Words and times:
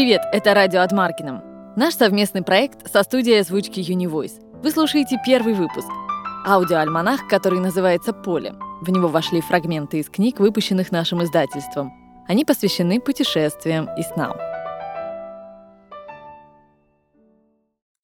Привет, 0.00 0.22
это 0.32 0.54
радио 0.54 0.80
от 0.80 0.92
Маркином. 0.92 1.42
Наш 1.76 1.94
совместный 1.94 2.42
проект 2.42 2.90
со 2.90 3.02
студией 3.02 3.40
озвучки 3.40 3.80
Univoice. 3.80 4.62
Вы 4.62 4.70
слушаете 4.70 5.18
первый 5.26 5.52
выпуск. 5.52 5.88
Аудиоальманах, 6.46 7.28
который 7.28 7.60
называется 7.60 8.14
«Поле». 8.14 8.54
В 8.80 8.88
него 8.88 9.08
вошли 9.08 9.42
фрагменты 9.42 9.98
из 9.98 10.08
книг, 10.08 10.40
выпущенных 10.40 10.90
нашим 10.90 11.22
издательством. 11.22 11.92
Они 12.26 12.46
посвящены 12.46 12.98
путешествиям 12.98 13.90
и 13.98 14.02
снам. 14.02 14.38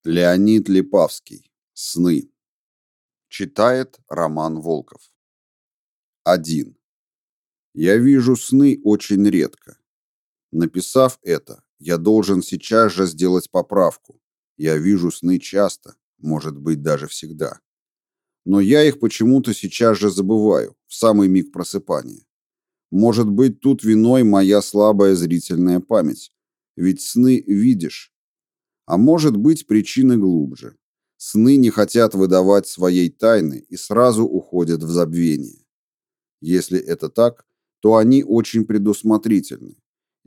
Леонид 0.04 0.68
Липавский. 0.68 1.50
Сны. 1.72 2.30
Читает 3.28 3.98
Роман 4.10 4.60
Волков. 4.60 5.00
1. 6.24 6.76
Я 7.72 7.96
вижу 7.96 8.36
сны 8.36 8.82
очень 8.84 9.26
редко. 9.26 9.78
Написав 10.52 11.18
это, 11.22 11.63
я 11.79 11.98
должен 11.98 12.43
сейчас 12.43 12.93
же 12.93 13.07
сделать 13.07 13.50
поправку. 13.50 14.21
Я 14.57 14.76
вижу 14.76 15.11
сны 15.11 15.39
часто, 15.39 15.96
может 16.18 16.57
быть, 16.57 16.82
даже 16.82 17.07
всегда. 17.07 17.61
Но 18.44 18.61
я 18.61 18.85
их 18.85 19.00
почему-то 19.00 19.52
сейчас 19.52 19.99
же 19.99 20.11
забываю, 20.11 20.76
в 20.86 20.94
самый 20.94 21.29
миг 21.29 21.52
просыпания. 21.52 22.25
Может 22.90 23.29
быть, 23.29 23.61
тут 23.61 23.82
виной 23.82 24.22
моя 24.22 24.62
слабая 24.62 25.14
зрительная 25.14 25.80
память. 25.80 26.32
Ведь 26.76 27.02
сны 27.02 27.43
видишь. 27.46 28.13
А 28.86 28.96
может 28.96 29.36
быть, 29.36 29.66
причины 29.66 30.16
глубже. 30.16 30.77
Сны 31.16 31.57
не 31.57 31.71
хотят 31.71 32.14
выдавать 32.14 32.69
своей 32.69 33.11
тайны 33.11 33.64
и 33.69 33.77
сразу 33.77 34.24
уходят 34.24 34.83
в 34.83 34.91
забвение. 34.91 35.66
Если 36.41 36.78
это 36.78 37.08
так, 37.08 37.47
то 37.80 37.97
они 37.97 38.22
очень 38.22 38.64
предусмотрительны. 38.64 39.77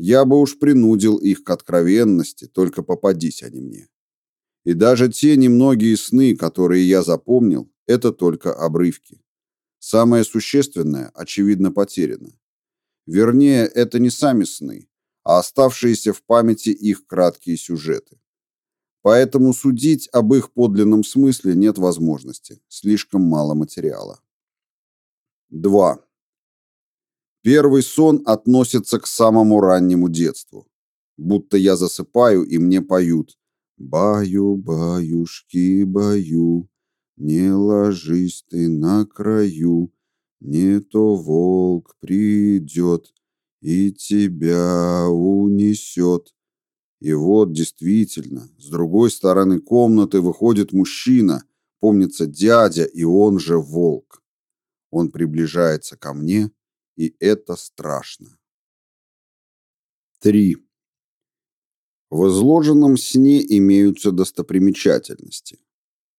Я 0.02 0.24
бы 0.24 0.40
уж 0.40 0.58
принудил 0.58 1.18
их 1.18 1.44
к 1.44 1.50
откровенности, 1.50 2.48
только 2.48 2.84
попадись 2.84 3.44
они 3.44 3.60
мне. 3.60 3.90
И 4.64 4.74
даже 4.74 5.10
те 5.10 5.36
немногие 5.36 5.98
сны, 5.98 6.38
которые 6.38 6.88
я 6.88 7.04
запомнил, 7.04 7.70
это 7.86 8.14
только 8.14 8.54
обрывки. 8.54 9.22
Самое 9.80 10.24
существенное, 10.24 11.12
очевидно, 11.14 11.74
потеряно. 11.74 12.32
Вернее, 13.08 13.66
это 13.66 14.00
не 14.00 14.10
сами 14.10 14.46
сны, 14.46 14.88
а 15.24 15.40
оставшиеся 15.40 16.14
в 16.14 16.24
памяти 16.24 16.70
их 16.70 17.06
краткие 17.06 17.58
сюжеты. 17.58 18.22
Поэтому 19.02 19.54
судить 19.54 20.08
об 20.14 20.34
их 20.34 20.54
подлинном 20.54 21.04
смысле 21.04 21.56
нет 21.56 21.78
возможности, 21.78 22.62
слишком 22.70 23.22
мало 23.24 23.54
материала. 23.54 24.22
2. 25.50 26.00
Первый 27.52 27.82
сон 27.82 28.22
относится 28.26 29.00
к 29.00 29.08
самому 29.08 29.60
раннему 29.60 30.08
детству. 30.08 30.68
Будто 31.18 31.58
я 31.58 31.76
засыпаю, 31.76 32.44
и 32.44 32.60
мне 32.60 32.80
поют 32.80 33.40
«Баю, 33.76 34.56
баюшки, 34.56 35.84
баю, 35.84 36.70
не 37.18 37.52
ложись 37.52 38.46
ты 38.48 38.70
на 38.70 39.08
краю, 39.08 39.92
не 40.40 40.80
то 40.80 41.16
волк 41.16 41.96
придет 42.00 43.16
и 43.62 43.94
тебя 43.94 45.08
унесет». 45.10 46.36
И 47.02 47.14
вот 47.14 47.52
действительно, 47.52 48.48
с 48.60 48.70
другой 48.70 49.10
стороны 49.10 49.60
комнаты 49.60 50.22
выходит 50.22 50.72
мужчина, 50.72 51.44
помнится 51.80 52.28
дядя, 52.28 52.84
и 52.84 53.04
он 53.04 53.40
же 53.40 53.58
волк. 53.58 54.22
Он 54.92 55.10
приближается 55.10 55.98
ко 55.98 56.14
мне, 56.14 56.52
и 57.00 57.16
это 57.22 57.56
страшно. 57.56 58.38
3. 60.20 60.58
В 62.10 62.28
изложенном 62.28 62.98
сне 62.98 63.42
имеются 63.58 64.12
достопримечательности. 64.12 65.60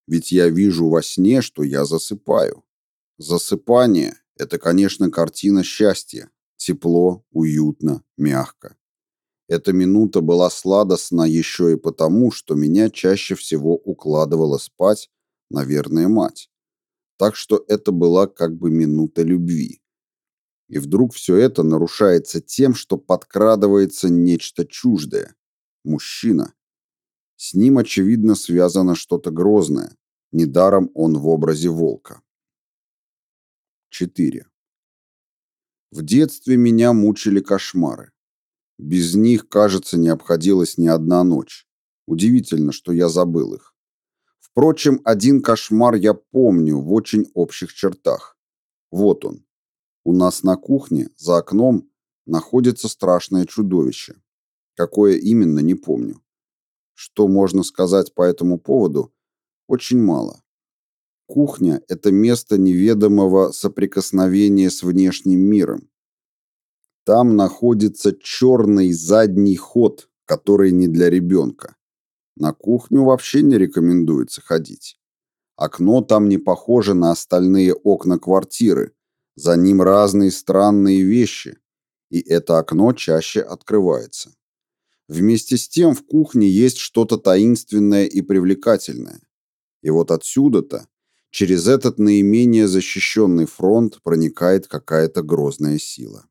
Ведь 0.07 0.33
я 0.33 0.49
вижу 0.49 0.89
во 0.89 1.03
сне, 1.03 1.43
что 1.43 1.63
я 1.63 1.85
засыпаю. 1.85 2.65
Засыпание– 3.19 4.15
это, 4.37 4.59
конечно, 4.59 5.11
картина 5.11 5.63
счастья. 5.65 6.31
Тепло, 6.57 7.27
уютно, 7.31 8.03
мягко. 8.17 8.79
Эта 9.49 9.75
минута 9.75 10.23
была 10.23 10.49
сладостна 10.49 11.25
еще 11.25 11.73
и 11.73 11.77
потому, 11.77 12.31
что 12.31 12.55
меня 12.55 12.89
чаще 12.89 13.35
всего 13.35 13.77
укладывала 13.77 14.57
спать, 14.57 15.11
наверное, 15.51 16.09
мать. 16.09 16.51
Так 17.19 17.37
что 17.37 17.63
это 17.69 17.93
была 17.93 18.27
как 18.27 18.57
бы 18.57 18.71
минута 18.71 19.23
любви. 19.23 19.83
И 20.71 20.79
вдруг 20.79 21.13
все 21.13 21.35
это 21.35 21.65
нарушается 21.65 22.41
тем, 22.41 22.75
что 22.75 22.97
подкрадывается 22.97 24.09
нечто 24.09 24.65
чуждое. 24.65 25.35
Мужчина. 25.83 26.55
С 27.35 27.55
ним, 27.55 27.79
очевидно, 27.79 28.37
связано 28.37 28.95
что-то 28.95 29.33
грозное. 29.33 29.97
Недаром 30.31 30.89
он 30.95 31.19
в 31.19 31.27
образе 31.27 31.71
волка. 31.71 32.23
4. 33.89 34.47
В 35.91 36.03
детстве 36.03 36.57
меня 36.57 36.93
мучили 36.93 37.41
кошмары. 37.41 38.13
Без 38.79 39.17
них, 39.17 39.49
кажется, 39.49 39.99
не 39.99 40.09
обходилась 40.09 40.79
ни 40.79 40.87
одна 40.87 41.25
ночь. 41.25 41.67
Удивительно, 42.07 42.71
что 42.71 42.93
я 42.93 43.09
забыл 43.09 43.55
их. 43.55 43.75
Впрочем, 44.39 45.01
один 45.05 45.43
кошмар 45.43 45.97
я 45.97 46.15
помню 46.15 46.79
в 46.79 46.93
очень 46.93 47.29
общих 47.35 47.75
чертах. 47.75 48.39
Вот 48.93 49.25
он. 49.25 49.45
У 50.05 50.13
нас 50.13 50.43
на 50.43 50.57
кухне, 50.57 51.11
за 51.17 51.39
окном, 51.39 51.91
находится 52.27 52.89
страшное 52.89 53.45
чудовище. 53.45 54.15
Какое 54.75 55.17
именно, 55.17 55.59
не 55.59 55.75
помню. 55.75 56.23
Что 56.95 57.29
можно 57.29 57.63
сказать 57.63 58.15
по 58.15 58.23
этому 58.23 58.59
поводу? 58.59 59.13
Очень 59.67 60.03
мало. 60.03 60.43
Кухня– 61.27 61.83
это 61.89 62.11
место 62.11 62.59
неведомого 62.59 63.53
соприкосновения 63.53 64.71
с 64.71 64.83
внешним 64.83 65.41
миром. 65.41 65.91
Там 67.05 67.37
находится 67.37 68.13
черный 68.13 68.93
задний 68.93 69.57
ход, 69.57 70.09
который 70.25 70.73
не 70.73 70.89
для 70.89 71.11
ребенка. 71.11 71.77
На 72.37 72.53
кухню 72.53 73.05
вообще 73.05 73.43
не 73.43 73.59
рекомендуется 73.59 74.41
ходить. 74.41 74.99
Окно 75.57 76.01
там 76.03 76.29
не 76.29 76.39
похоже 76.39 76.95
на 76.95 77.11
остальные 77.11 77.75
окна 77.75 78.19
квартиры, 78.19 78.95
за 79.41 79.57
ним 79.57 79.81
разные 79.81 80.31
странные 80.31 81.03
вещи, 81.03 81.57
и 82.11 82.21
это 82.21 82.59
окно 82.59 82.93
чаще 82.93 83.41
открывается. 83.41 84.35
Вместе 85.09 85.57
с 85.57 85.67
тем 85.67 85.95
в 85.95 86.05
кухне 86.05 86.47
есть 86.47 86.77
что-то 86.77 87.17
таинственное 87.17 88.05
и 88.05 88.21
привлекательное. 88.21 89.21
И 89.81 89.89
вот 89.89 90.11
отсюда-то, 90.11 90.89
через 91.31 91.69
этот 91.69 91.99
наименее 91.99 92.69
защищенный 92.69 93.47
фронт, 93.47 94.03
проникает 94.03 94.67
какая-то 94.67 95.23
грозная 95.23 95.79
сила. 95.79 96.27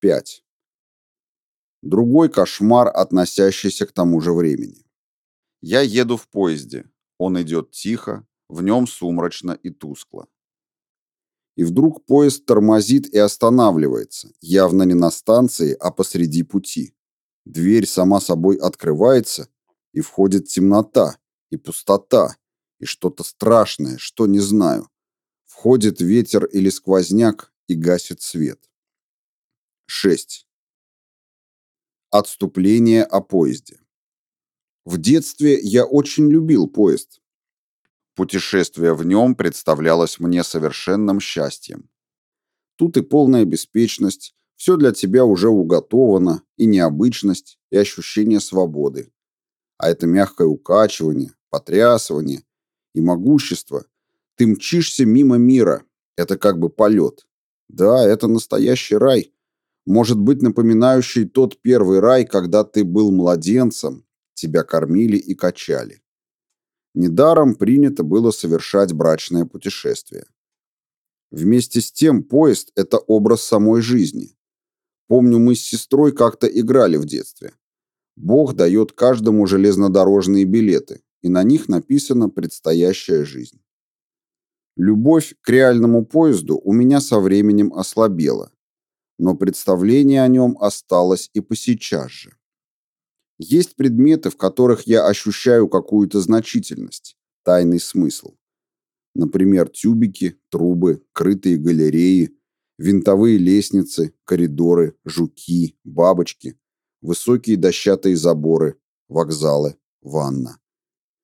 5. 0.00 0.44
Другой 1.80 2.28
кошмар, 2.28 2.88
относящийся 2.94 3.86
к 3.86 3.92
тому 3.92 4.20
же 4.20 4.34
времени. 4.34 4.84
Я 5.62 5.80
еду 5.80 6.18
в 6.18 6.28
поезде. 6.28 6.84
Он 7.16 7.40
идет 7.40 7.70
тихо, 7.70 8.26
в 8.48 8.62
нем 8.62 8.86
сумрачно 8.86 9.52
и 9.52 9.70
тускло 9.70 10.28
и 11.56 11.64
вдруг 11.64 12.04
поезд 12.06 12.46
тормозит 12.46 13.06
и 13.12 13.18
останавливается, 13.18 14.32
явно 14.40 14.84
не 14.84 14.94
на 14.94 15.10
станции, 15.10 15.76
а 15.78 15.90
посреди 15.90 16.42
пути. 16.42 16.94
Дверь 17.44 17.86
сама 17.86 18.20
собой 18.20 18.56
открывается, 18.56 19.48
и 19.92 20.00
входит 20.00 20.48
темнота, 20.48 21.18
и 21.50 21.56
пустота, 21.56 22.36
и 22.78 22.84
что-то 22.84 23.24
страшное, 23.24 23.98
что 23.98 24.26
не 24.26 24.40
знаю. 24.40 24.88
Входит 25.44 26.00
ветер 26.00 26.44
или 26.46 26.70
сквозняк 26.70 27.52
и 27.68 27.74
гасит 27.74 28.22
свет. 28.22 28.70
6. 29.86 30.46
Отступление 32.10 33.04
о 33.04 33.20
поезде. 33.20 33.80
В 34.84 34.98
детстве 34.98 35.60
я 35.60 35.84
очень 35.84 36.28
любил 36.30 36.66
поезд, 36.66 37.21
Путешествие 38.14 38.94
в 38.94 39.04
нем 39.06 39.34
представлялось 39.34 40.20
мне 40.20 40.44
совершенным 40.44 41.18
счастьем. 41.18 41.88
Тут 42.76 42.96
и 42.96 43.02
полная 43.02 43.44
беспечность, 43.44 44.34
все 44.56 44.76
для 44.76 44.92
тебя 44.92 45.24
уже 45.24 45.48
уготовано, 45.48 46.42
и 46.56 46.66
необычность, 46.66 47.58
и 47.70 47.76
ощущение 47.76 48.40
свободы. 48.40 49.12
А 49.78 49.90
это 49.90 50.06
мягкое 50.06 50.46
укачивание, 50.46 51.32
потрясывание 51.50 52.44
и 52.94 53.00
могущество. 53.00 53.86
Ты 54.36 54.46
мчишься 54.46 55.06
мимо 55.06 55.36
мира, 55.36 55.84
это 56.16 56.36
как 56.36 56.58
бы 56.58 56.68
полет. 56.68 57.26
Да, 57.68 58.06
это 58.06 58.28
настоящий 58.28 58.96
рай. 58.96 59.32
Может 59.86 60.18
быть, 60.18 60.42
напоминающий 60.42 61.26
тот 61.26 61.60
первый 61.62 62.00
рай, 62.00 62.26
когда 62.26 62.62
ты 62.62 62.84
был 62.84 63.10
младенцем, 63.10 64.04
тебя 64.34 64.62
кормили 64.62 65.16
и 65.16 65.34
качали. 65.34 66.01
Недаром 66.94 67.54
принято 67.54 68.02
было 68.02 68.30
совершать 68.30 68.92
брачное 68.92 69.46
путешествие. 69.46 70.26
Вместе 71.30 71.80
с 71.80 71.90
тем 71.90 72.22
поезд– 72.22 72.70
это 72.76 72.98
образ 72.98 73.42
самой 73.42 73.80
жизни. 73.80 74.36
Помню, 75.08 75.38
мы 75.38 75.54
с 75.54 75.62
сестрой 75.62 76.12
как-то 76.12 76.46
играли 76.46 76.96
в 76.96 77.06
детстве. 77.06 77.52
Бог 78.16 78.54
дает 78.54 78.92
каждому 78.92 79.46
железнодорожные 79.46 80.44
билеты, 80.44 81.02
и 81.22 81.28
на 81.28 81.42
них 81.42 81.68
написана 81.68 82.28
предстоящая 82.28 83.24
жизнь. 83.24 83.62
Любовь 84.76 85.34
к 85.40 85.48
реальному 85.48 86.04
поезду 86.04 86.60
у 86.62 86.72
меня 86.72 87.00
со 87.00 87.20
временем 87.20 87.72
ослабела, 87.72 88.52
но 89.18 89.34
представление 89.34 90.22
о 90.22 90.28
нем 90.28 90.58
осталось 90.60 91.30
и 91.32 91.40
по 91.40 91.56
сейчас 91.56 92.10
же. 92.10 92.36
Есть 93.44 93.74
предметы, 93.74 94.30
в 94.30 94.36
которых 94.36 94.86
я 94.86 95.04
ощущаю 95.04 95.66
какую-то 95.66 96.20
значительность, 96.20 97.16
тайный 97.42 97.80
смысл. 97.80 98.36
Например, 99.16 99.68
тюбики, 99.68 100.38
трубы, 100.48 101.04
крытые 101.12 101.56
галереи, 101.56 102.38
винтовые 102.78 103.38
лестницы, 103.38 104.14
коридоры, 104.24 104.96
жуки, 105.04 105.76
бабочки, 105.82 106.56
высокие 107.00 107.56
дощатые 107.56 108.16
заборы, 108.16 108.78
вокзалы, 109.08 109.76
ванна. 110.02 110.60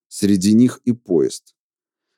Среди 0.08 0.54
них 0.54 0.80
и 0.84 0.90
поезд. 0.90 1.54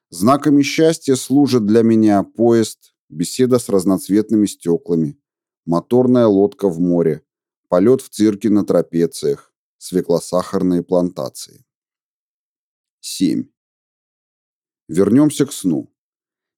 Знаками 0.08 0.62
счастья 0.62 1.14
служат 1.14 1.66
для 1.66 1.82
меня 1.82 2.22
поезд, 2.22 2.94
беседа 3.10 3.58
с 3.58 3.68
разноцветными 3.68 4.46
стеклами, 4.46 5.20
моторная 5.66 6.26
лодка 6.26 6.70
в 6.70 6.80
море, 6.80 7.22
полет 7.68 8.00
в 8.00 8.08
цирке 8.08 8.48
на 8.48 8.64
трапециях, 8.64 9.49
свеклосахарные 9.80 10.82
плантации. 10.82 11.64
7. 13.00 13.48
Вернемся 14.88 15.46
к 15.46 15.52
сну. 15.52 15.90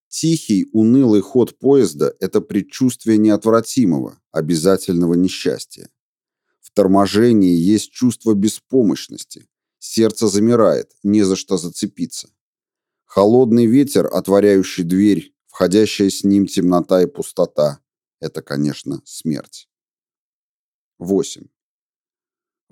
Тихий, 0.09 0.69
унылый 0.73 1.21
ход 1.21 1.57
поезда– 1.57 2.15
это 2.21 2.41
предчувствие 2.41 3.19
неотвратимого, 3.19 4.21
обязательного 4.33 5.15
несчастья. 5.15 5.89
В 6.61 6.73
торможении 6.73 7.55
есть 7.55 7.93
чувство 7.93 8.35
беспомощности. 8.35 9.49
Сердце 9.79 10.27
замирает, 10.27 10.97
не 11.05 11.23
за 11.23 11.37
что 11.37 11.57
зацепиться. 11.59 12.29
Холодный 13.05 13.67
ветер, 13.67 14.09
отворяющий 14.13 14.83
дверь, 14.83 15.33
входящая 15.47 16.11
с 16.11 16.25
ним 16.25 16.47
темнота 16.47 17.03
и 17.03 17.07
пустота– 17.07 17.79
это, 18.21 18.43
конечно, 18.43 19.01
смерть. 19.05 19.69
8. 20.99 21.51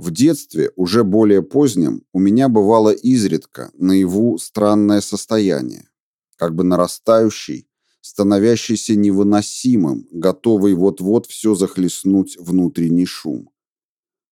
В 0.01 0.13
детстве, 0.13 0.71
уже 0.77 1.05
более 1.05 1.43
позднем, 1.43 2.05
у 2.15 2.21
меня 2.21 2.49
бывало 2.49 2.89
изредка 2.89 3.71
наяву 3.75 4.39
странное 4.39 5.03
состояние, 5.03 5.91
как 6.39 6.55
бы 6.55 6.65
нарастающий, 6.65 7.69
становящийся 8.01 8.97
невыносимым, 8.97 10.09
готовый 10.11 10.73
вот-вот 10.73 11.27
все 11.27 11.55
захлестнуть 11.55 12.39
внутренний 12.39 13.05
шум. 13.05 13.51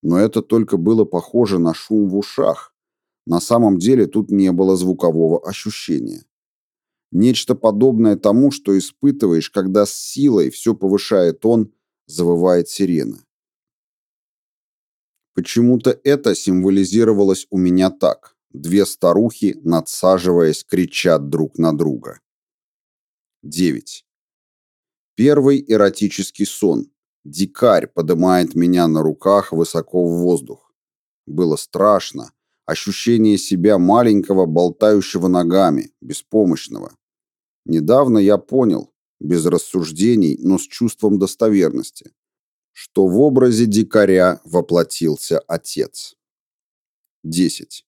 Но 0.03 0.19
это 0.19 0.41
только 0.41 0.79
было 0.79 1.05
похоже 1.05 1.59
на 1.59 1.75
шум 1.75 2.09
в 2.09 2.17
ушах. 2.17 2.75
На 3.27 3.39
самом 3.39 3.77
деле 3.77 4.07
тут 4.07 4.31
не 4.31 4.51
было 4.53 4.75
звукового 4.75 5.47
ощущения. 5.47 6.25
Нечто 7.13 7.55
подобное 7.55 8.17
тому, 8.17 8.53
что 8.53 8.79
испытываешь, 8.79 9.51
когда 9.51 9.85
с 9.85 9.93
силой 9.93 10.49
все 10.49 10.75
повышает 10.75 11.45
он, 11.45 11.75
завывает 12.07 12.71
сирена. 12.71 13.19
Почему-то 15.39 15.97
это 16.03 16.35
символизировалось 16.35 17.47
у 17.51 17.59
меня 17.59 17.91
так. 17.91 18.35
Две 18.51 18.85
старухи, 18.85 19.57
надсаживаясь, 19.63 20.65
кричат 20.65 21.29
друг 21.29 21.59
на 21.59 21.73
друга. 21.73 22.19
9. 23.45 24.05
Первый 25.15 25.65
эротический 25.69 26.45
сон. 26.45 26.91
Дикарь 27.25 27.87
поднимает 27.87 28.57
меня 28.57 28.89
на 28.89 29.01
руках 29.01 29.53
высоко 29.53 30.05
в 30.09 30.23
воздух. 30.23 30.73
Было 31.25 31.55
страшно. 31.55 32.33
Ощущение 32.67 33.39
себя 33.39 33.79
маленького, 33.79 34.45
болтающего 34.47 35.29
ногами, 35.29 35.93
беспомощного. 36.01 36.97
Недавно 37.65 38.19
я 38.19 38.39
понял, 38.39 38.93
без 39.21 39.47
рассуждений, 39.47 40.37
но 40.41 40.59
с 40.59 40.63
чувством 40.63 41.21
достоверности, 41.21 42.11
что 42.81 43.09
в 43.09 43.21
образе 43.21 43.67
дикаря 43.67 44.41
воплотился 44.45 45.41
отец. 45.49 46.15
10. 47.25 47.85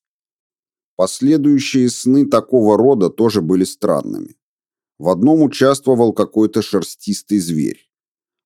Последующие 0.96 1.88
сны 1.90 2.26
такого 2.26 2.76
рода 2.76 3.08
тоже 3.08 3.40
были 3.40 3.62
странными. 3.62 4.34
В 4.98 5.08
одном 5.08 5.42
участвовал 5.42 6.12
какой-то 6.12 6.60
шерстистый 6.60 7.38
зверь. 7.38 7.88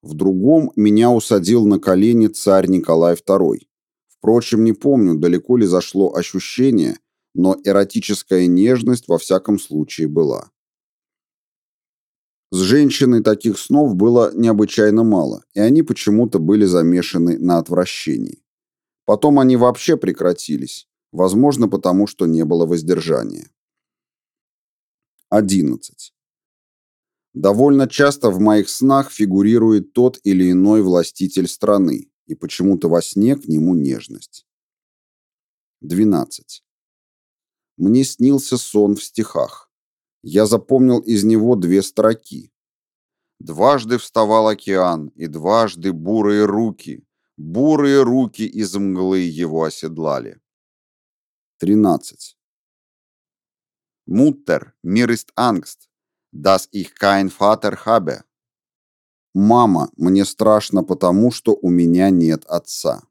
В 0.02 0.12
другом 0.12 0.70
меня 0.76 1.10
усадил 1.10 1.64
на 1.66 1.78
колени 1.78 2.26
царь 2.26 2.68
Николай 2.68 3.14
II. 3.14 3.60
Впрочем, 4.08 4.64
не 4.64 4.74
помню, 4.74 5.14
далеко 5.14 5.56
ли 5.56 5.64
зашло 5.64 6.14
ощущение, 6.14 6.98
но 7.34 7.56
эротическая 7.64 8.46
нежность 8.48 9.08
во 9.08 9.16
всяком 9.16 9.58
случае 9.58 10.08
была. 10.08 10.50
С 12.54 12.58
женщиной 12.58 13.20
таких 13.20 13.58
снов 13.58 13.96
было 13.96 14.30
необычайно 14.32 15.02
мало, 15.02 15.44
и 15.54 15.58
они 15.58 15.82
почему-то 15.82 16.38
были 16.38 16.66
замешаны 16.66 17.36
на 17.36 17.58
отвращении. 17.58 18.44
Потом 19.04 19.40
они 19.40 19.56
вообще 19.56 19.96
прекратились, 19.96 20.88
возможно, 21.10 21.68
потому 21.68 22.06
что 22.06 22.26
не 22.26 22.44
было 22.44 22.64
воздержания. 22.64 23.50
11. 25.30 26.14
Довольно 27.32 27.88
часто 27.88 28.30
в 28.30 28.38
моих 28.38 28.68
снах 28.68 29.10
фигурирует 29.10 29.92
тот 29.92 30.20
или 30.22 30.52
иной 30.52 30.82
властитель 30.82 31.48
страны, 31.48 32.12
и 32.26 32.36
почему-то 32.36 32.88
во 32.88 33.02
сне 33.02 33.34
к 33.34 33.48
нему 33.48 33.74
нежность. 33.74 34.46
12. 35.80 36.62
Мне 37.78 38.04
снился 38.04 38.56
сон 38.58 38.94
в 38.94 39.02
стихах. 39.02 39.63
Я 40.26 40.46
запомнил 40.46 41.00
из 41.00 41.22
него 41.22 41.54
две 41.54 41.82
строки. 41.82 42.50
Дважды 43.40 43.98
вставал 43.98 44.48
океан, 44.48 45.08
и 45.08 45.26
дважды 45.26 45.92
бурые 45.92 46.46
руки, 46.46 47.06
бурые 47.36 48.02
руки 48.02 48.46
из 48.46 48.74
мглы 48.74 49.18
его 49.18 49.64
оседлали. 49.64 50.40
13. 51.58 52.38
Mutter, 54.06 54.72
mir 54.82 55.10
ist 55.10 55.30
Angst, 55.36 55.90
dass 56.32 56.70
ich 56.72 56.94
kein 56.94 57.28
Vater 57.28 57.76
habe. 57.84 58.24
Мама, 59.34 59.90
мне 59.98 60.24
страшно 60.24 60.82
потому, 60.84 61.32
что 61.32 61.54
у 61.60 61.68
меня 61.68 62.08
нет 62.08 62.46
отца. 62.46 63.02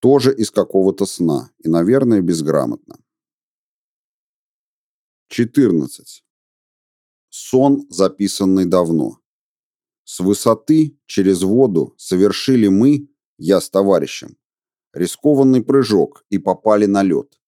Тоже 0.00 0.36
из 0.36 0.50
какого-то 0.50 1.06
сна, 1.06 1.50
и, 1.58 1.68
наверное, 1.68 2.20
безграмотно. 2.20 2.98
14. 5.30 6.24
Сон, 7.28 7.86
записанный 7.90 8.64
давно. 8.64 9.18
С 10.04 10.20
высоты, 10.20 10.98
через 11.04 11.42
воду, 11.42 11.94
совершили 11.98 12.68
мы, 12.68 13.10
я 13.36 13.60
с 13.60 13.68
товарищем, 13.68 14.38
рискованный 14.94 15.62
прыжок 15.62 16.24
и 16.30 16.38
попали 16.38 16.86
на 16.86 17.02
лед. 17.02 17.38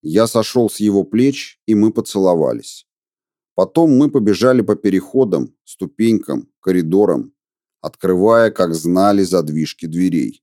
Я 0.00 0.26
сошел 0.26 0.70
с 0.70 0.80
его 0.80 1.04
плеч, 1.04 1.60
и 1.66 1.74
мы 1.74 1.92
поцеловались. 1.92 2.86
Потом 3.54 3.90
мы 3.90 4.10
побежали 4.10 4.62
по 4.62 4.74
переходам, 4.74 5.54
ступенькам, 5.64 6.48
коридорам, 6.60 7.34
открывая, 7.82 8.50
как 8.50 8.74
знали, 8.74 9.22
задвижки 9.22 9.84
дверей. 9.84 10.42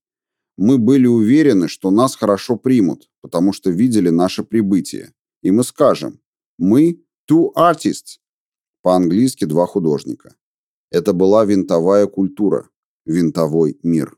Мы 0.56 0.78
были 0.78 1.08
уверены, 1.08 1.68
что 1.68 1.90
нас 1.90 2.16
хорошо 2.16 2.58
примут, 2.58 3.10
потому 3.22 3.54
что 3.54 3.72
видели 3.72 4.10
наше 4.10 4.44
прибытие. 4.44 5.14
И 5.42 5.50
мы 5.50 5.64
скажем 5.64 6.22
мы 6.58 7.04
two 7.30 7.52
artists. 7.56 8.20
По-английски 8.82 9.46
два 9.46 9.66
художника. 9.66 10.36
Это 10.92 11.14
была 11.14 11.44
винтовая 11.46 12.08
культура, 12.08 12.70
винтовой 13.06 13.80
мир. 13.84 14.18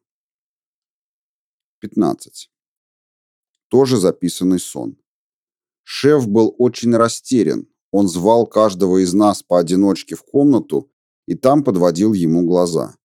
15. 1.80 2.52
Тоже 3.70 3.98
записанный 3.98 4.60
сон. 4.60 4.98
Шеф 5.84 6.28
был 6.28 6.54
очень 6.58 6.96
растерян. 6.96 7.68
Он 7.92 8.08
звал 8.08 8.46
каждого 8.46 8.98
из 9.04 9.14
нас 9.14 9.42
поодиночке 9.42 10.16
в 10.16 10.24
комнату 10.24 10.92
и 11.28 11.36
там 11.36 11.64
подводил 11.64 12.14
ему 12.14 12.44
глаза. 12.46 12.96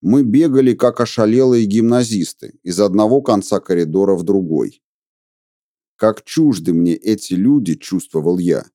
Мы 0.00 0.22
бегали, 0.22 0.74
как 0.74 1.00
ошалелые 1.00 1.66
гимназисты, 1.66 2.58
из 2.62 2.80
одного 2.80 3.22
конца 3.22 3.60
коридора 3.60 4.14
в 4.14 4.22
другой. 4.22 4.82
Как 5.96 6.24
чужды 6.24 6.74
мне 6.74 6.94
эти 6.94 7.34
люди, 7.34 7.74
чувствовал 7.74 8.38
я. 8.38 8.66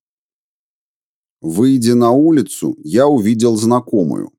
Выйдя 1.41 1.95
на 1.95 2.11
улицу, 2.11 2.75
я 2.83 3.07
увидел 3.07 3.55
знакомую. 3.55 4.31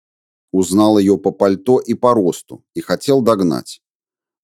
Узнал 0.52 0.98
ее 0.98 1.16
по 1.16 1.30
пальто 1.30 1.78
и 1.78 1.94
по 1.94 2.12
росту 2.12 2.64
и 2.74 2.80
хотел 2.80 3.22
догнать. 3.22 3.80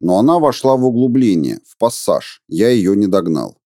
Но 0.00 0.18
она 0.18 0.38
вошла 0.38 0.76
в 0.76 0.84
углубление, 0.84 1.60
в 1.66 1.76
пассаж, 1.76 2.42
я 2.48 2.70
ее 2.70 2.96
не 2.96 3.08
догнал. 3.08 3.60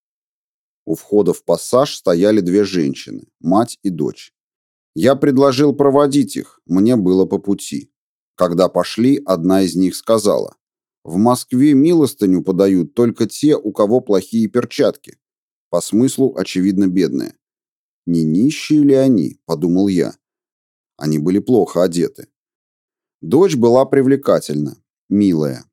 У 0.85 0.95
входа 0.95 1.33
в 1.33 1.45
пассаж 1.45 1.95
стояли 1.95 2.41
две 2.41 2.65
женщины, 2.65 3.29
мать 3.41 3.79
и 3.83 3.91
дочь. 3.91 4.35
Я 4.95 5.15
предложил 5.15 5.75
проводить 5.75 6.37
их, 6.37 6.61
мне 6.67 6.97
было 6.97 7.25
по 7.27 7.39
пути. 7.39 7.93
Когда 8.35 8.69
пошли, 8.69 9.23
одна 9.25 9.63
из 9.63 9.77
них 9.77 9.95
сказала, 9.95 10.57
В 11.05 11.17
Москве 11.17 11.75
милостыню 11.75 12.43
подают 12.43 12.95
только 12.95 13.27
те, 13.27 13.57
у 13.57 13.73
кого 13.73 14.01
плохие 14.01 14.49
перчатки. 14.49 15.19
По 15.69 15.81
смыслу, 15.81 16.37
очевидно, 16.37 16.87
бедные. 16.87 17.37
Не 18.07 18.25
нищие 18.25 18.83
ли 18.83 18.95
они, 18.95 19.41
подумал 19.45 19.89
я. 19.89 20.17
Они 20.97 21.19
были 21.19 21.39
плохо 21.39 21.83
одеты. 21.83 22.29
Дочь 23.21 23.57
была 23.57 23.85
привлекательна, 23.85 24.77
милая. 25.09 25.65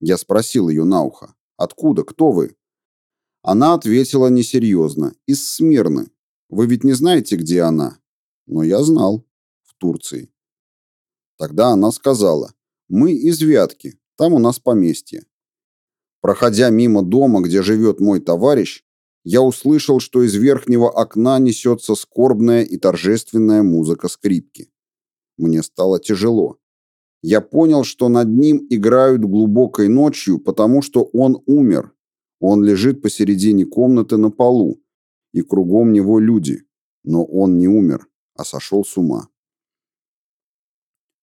Я 0.00 0.18
спросил 0.18 0.68
ее 0.68 0.84
на 0.84 1.02
ухо. 1.02 1.34
«Откуда? 1.56 2.02
Кто 2.02 2.32
вы?» 2.32 2.56
Она 3.42 3.74
ответила 3.74 4.28
несерьезно. 4.28 5.14
«Из 5.26 5.54
Смирны. 5.54 6.10
Вы 6.48 6.66
ведь 6.66 6.84
не 6.84 6.92
знаете, 6.92 7.36
где 7.36 7.62
она?» 7.62 8.00
Но 8.46 8.62
я 8.62 8.82
знал. 8.82 9.26
В 9.62 9.74
Турции. 9.78 10.30
Тогда 11.38 11.68
она 11.68 11.90
сказала. 11.90 12.54
«Мы 12.88 13.12
из 13.12 13.40
Вятки. 13.40 13.98
Там 14.16 14.32
у 14.32 14.38
нас 14.38 14.58
поместье». 14.58 15.24
Проходя 16.20 16.70
мимо 16.70 17.02
дома, 17.02 17.42
где 17.42 17.62
живет 17.62 18.00
мой 18.00 18.20
товарищ, 18.20 18.82
я 19.24 19.42
услышал, 19.42 20.00
что 20.00 20.22
из 20.22 20.34
верхнего 20.34 20.90
окна 20.90 21.38
несется 21.38 21.94
скорбная 21.94 22.62
и 22.62 22.76
торжественная 22.76 23.62
музыка 23.62 24.08
скрипки. 24.08 24.70
Мне 25.36 25.62
стало 25.62 25.98
тяжело. 25.98 26.58
Я 27.22 27.40
понял, 27.40 27.84
что 27.84 28.08
над 28.08 28.28
ним 28.28 28.66
играют 28.68 29.22
глубокой 29.22 29.88
ночью, 29.88 30.38
потому 30.38 30.82
что 30.82 31.04
он 31.12 31.42
умер. 31.46 31.92
Он 32.38 32.62
лежит 32.62 33.00
посередине 33.00 33.64
комнаты 33.64 34.18
на 34.18 34.30
полу, 34.30 34.82
и 35.32 35.40
кругом 35.40 35.92
него 35.92 36.18
люди. 36.18 36.62
Но 37.02 37.24
он 37.24 37.58
не 37.58 37.66
умер, 37.66 38.06
а 38.34 38.44
сошел 38.44 38.84
с 38.84 38.98
ума. 38.98 39.28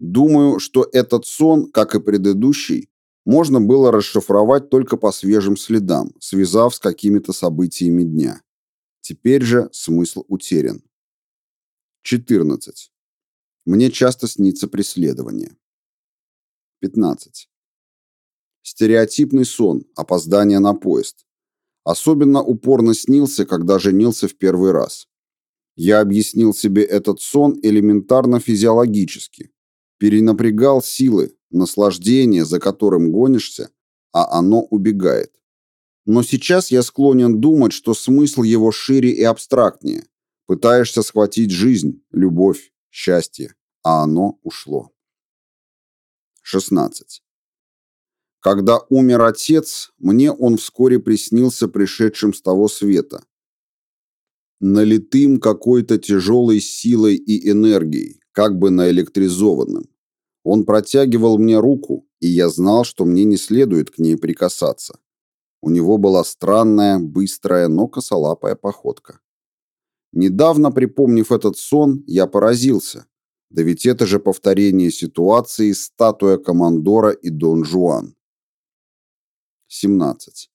Думаю, 0.01 0.57
что 0.57 0.89
этот 0.91 1.27
сон, 1.27 1.71
как 1.71 1.93
и 1.93 1.99
предыдущий, 1.99 2.89
можно 3.23 3.61
было 3.61 3.91
расшифровать 3.91 4.71
только 4.71 4.97
по 4.97 5.11
свежим 5.11 5.55
следам, 5.55 6.11
связав 6.19 6.73
с 6.73 6.79
какими-то 6.79 7.33
событиями 7.33 8.01
дня. 8.01 8.41
Теперь 9.01 9.43
же 9.43 9.69
смысл 9.71 10.25
утерян. 10.27 10.81
14. 12.01 12.91
Мне 13.65 13.91
часто 13.91 14.27
снится 14.27 14.67
преследование. 14.67 15.55
15. 16.79 17.47
Стереотипный 18.63 19.45
сон, 19.45 19.85
опоздание 19.95 20.57
на 20.57 20.73
поезд. 20.73 21.27
Особенно 21.83 22.41
упорно 22.41 22.95
снился, 22.95 23.45
когда 23.45 23.77
женился 23.77 24.27
в 24.27 24.35
первый 24.35 24.71
раз. 24.71 25.07
Я 25.75 26.01
объяснил 26.01 26.55
себе 26.55 26.83
этот 26.83 27.21
сон 27.21 27.59
элементарно 27.61 28.39
физиологически. 28.39 29.51
Перенапрягал 30.01 30.81
силы, 30.81 31.37
наслаждение, 31.51 32.43
за 32.43 32.59
которым 32.59 33.11
гонишься, 33.11 33.69
а 34.11 34.35
оно 34.39 34.63
убегает. 34.63 35.31
Но 36.05 36.23
сейчас 36.23 36.71
я 36.71 36.81
склонен 36.81 37.39
думать, 37.39 37.71
что 37.71 37.93
смысл 37.93 38.41
его 38.41 38.71
шире 38.71 39.11
и 39.11 39.21
абстрактнее. 39.21 40.07
Пытаешься 40.47 41.03
схватить 41.03 41.51
жизнь, 41.51 42.03
любовь, 42.09 42.73
счастье, 42.89 43.53
а 43.83 44.01
оно 44.01 44.39
ушло. 44.41 44.89
16. 46.41 47.21
Когда 48.39 48.79
умер 48.89 49.21
отец, 49.21 49.91
мне 49.99 50.31
он 50.31 50.57
вскоре 50.57 50.97
приснился 50.97 51.67
пришедшим 51.67 52.33
с 52.33 52.41
того 52.41 52.69
света. 52.69 53.23
Налитым 54.59 55.39
какой-то 55.39 55.99
тяжелой 55.99 56.59
силой 56.59 57.17
и 57.17 57.51
энергией, 57.51 58.20
как 58.31 58.57
бы 58.57 58.69
наэлектризованным. 58.69 59.89
Он 60.43 60.65
протягивал 60.65 61.37
мне 61.37 61.59
руку, 61.59 62.07
и 62.19 62.27
я 62.27 62.49
знал, 62.49 62.83
что 62.83 63.05
мне 63.05 63.23
не 63.25 63.37
следует 63.37 63.91
к 63.91 63.99
ней 63.99 64.17
прикасаться. 64.17 64.99
У 65.61 65.69
него 65.69 65.97
была 65.97 66.23
странная, 66.23 66.99
быстрая, 66.99 67.67
но 67.67 67.87
косолапая 67.87 68.55
походка. 68.55 69.19
Недавно, 70.13 70.71
припомнив 70.71 71.31
этот 71.31 71.57
сон, 71.57 72.03
я 72.07 72.27
поразился. 72.27 73.05
Да 73.49 73.63
ведь 73.63 73.85
это 73.85 74.05
же 74.05 74.19
повторение 74.19 74.91
ситуации 74.91 75.73
«Статуя 75.73 76.37
Командора» 76.37 77.11
и 77.11 77.29
«Дон 77.29 77.63
Жуан». 77.63 78.15
17. 79.67 80.49